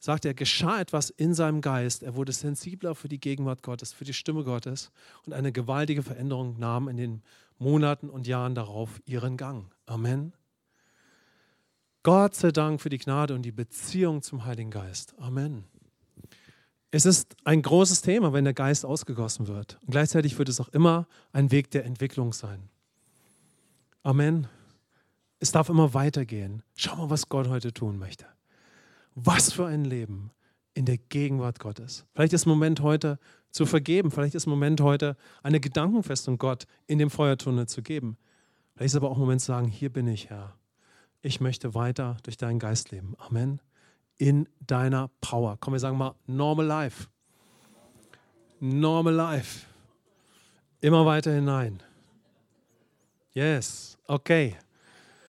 sagt 0.00 0.24
er, 0.24 0.34
geschah 0.34 0.80
etwas 0.80 1.10
in 1.10 1.34
seinem 1.34 1.60
Geist. 1.60 2.02
Er 2.02 2.16
wurde 2.16 2.32
sensibler 2.32 2.94
für 2.94 3.08
die 3.08 3.20
Gegenwart 3.20 3.62
Gottes, 3.62 3.92
für 3.92 4.04
die 4.04 4.14
Stimme 4.14 4.42
Gottes 4.42 4.90
und 5.26 5.34
eine 5.34 5.52
gewaltige 5.52 6.02
Veränderung 6.02 6.58
nahm 6.58 6.88
in 6.88 6.96
den 6.96 7.22
Monaten 7.58 8.08
und 8.08 8.26
Jahren 8.26 8.54
darauf 8.54 9.00
ihren 9.04 9.36
Gang. 9.36 9.72
Amen. 9.86 10.32
Gott 12.02 12.34
sei 12.34 12.50
Dank 12.50 12.80
für 12.80 12.88
die 12.88 12.96
Gnade 12.96 13.34
und 13.34 13.42
die 13.42 13.52
Beziehung 13.52 14.22
zum 14.22 14.46
Heiligen 14.46 14.70
Geist. 14.70 15.14
Amen. 15.18 15.64
Es 16.90 17.04
ist 17.04 17.36
ein 17.44 17.60
großes 17.60 18.00
Thema, 18.00 18.32
wenn 18.32 18.44
der 18.44 18.54
Geist 18.54 18.86
ausgegossen 18.86 19.46
wird. 19.46 19.78
Und 19.82 19.90
gleichzeitig 19.90 20.38
wird 20.38 20.48
es 20.48 20.60
auch 20.60 20.70
immer 20.70 21.06
ein 21.32 21.50
Weg 21.50 21.70
der 21.70 21.84
Entwicklung 21.84 22.32
sein. 22.32 22.70
Amen. 24.02 24.48
Es 25.38 25.52
darf 25.52 25.68
immer 25.68 25.92
weitergehen. 25.92 26.62
Schau 26.74 26.96
mal, 26.96 27.10
was 27.10 27.28
Gott 27.28 27.48
heute 27.48 27.72
tun 27.74 27.98
möchte. 27.98 28.26
Was 29.14 29.52
für 29.52 29.66
ein 29.66 29.84
Leben 29.84 30.30
in 30.74 30.86
der 30.86 30.98
Gegenwart 30.98 31.58
Gottes. 31.58 32.06
Vielleicht 32.14 32.32
ist 32.32 32.46
Moment 32.46 32.80
heute 32.80 33.18
zu 33.50 33.66
vergeben. 33.66 34.10
Vielleicht 34.10 34.34
ist 34.34 34.46
Moment 34.46 34.80
heute 34.80 35.16
eine 35.42 35.60
Gedankenfestung 35.60 36.38
Gott 36.38 36.66
in 36.86 36.98
dem 36.98 37.10
Feuertunnel 37.10 37.66
zu 37.66 37.82
geben. 37.82 38.16
Vielleicht 38.74 38.92
ist 38.92 38.96
aber 38.96 39.10
auch 39.10 39.18
Moment 39.18 39.40
zu 39.40 39.48
sagen, 39.48 39.68
hier 39.68 39.90
bin 39.90 40.06
ich, 40.06 40.30
Herr. 40.30 40.54
Ich 41.22 41.40
möchte 41.40 41.74
weiter 41.74 42.16
durch 42.22 42.36
deinen 42.36 42.58
Geist 42.58 42.92
leben. 42.92 43.14
Amen 43.18 43.60
in 44.20 44.46
deiner 44.60 45.08
Power. 45.22 45.56
Komm, 45.58 45.72
wir 45.72 45.80
sagen 45.80 45.96
mal 45.96 46.14
normal 46.26 46.66
life. 46.66 47.08
Normal 48.60 49.14
life. 49.14 49.66
Immer 50.82 51.06
weiter 51.06 51.32
hinein. 51.32 51.82
Yes, 53.32 53.96
okay. 54.06 54.56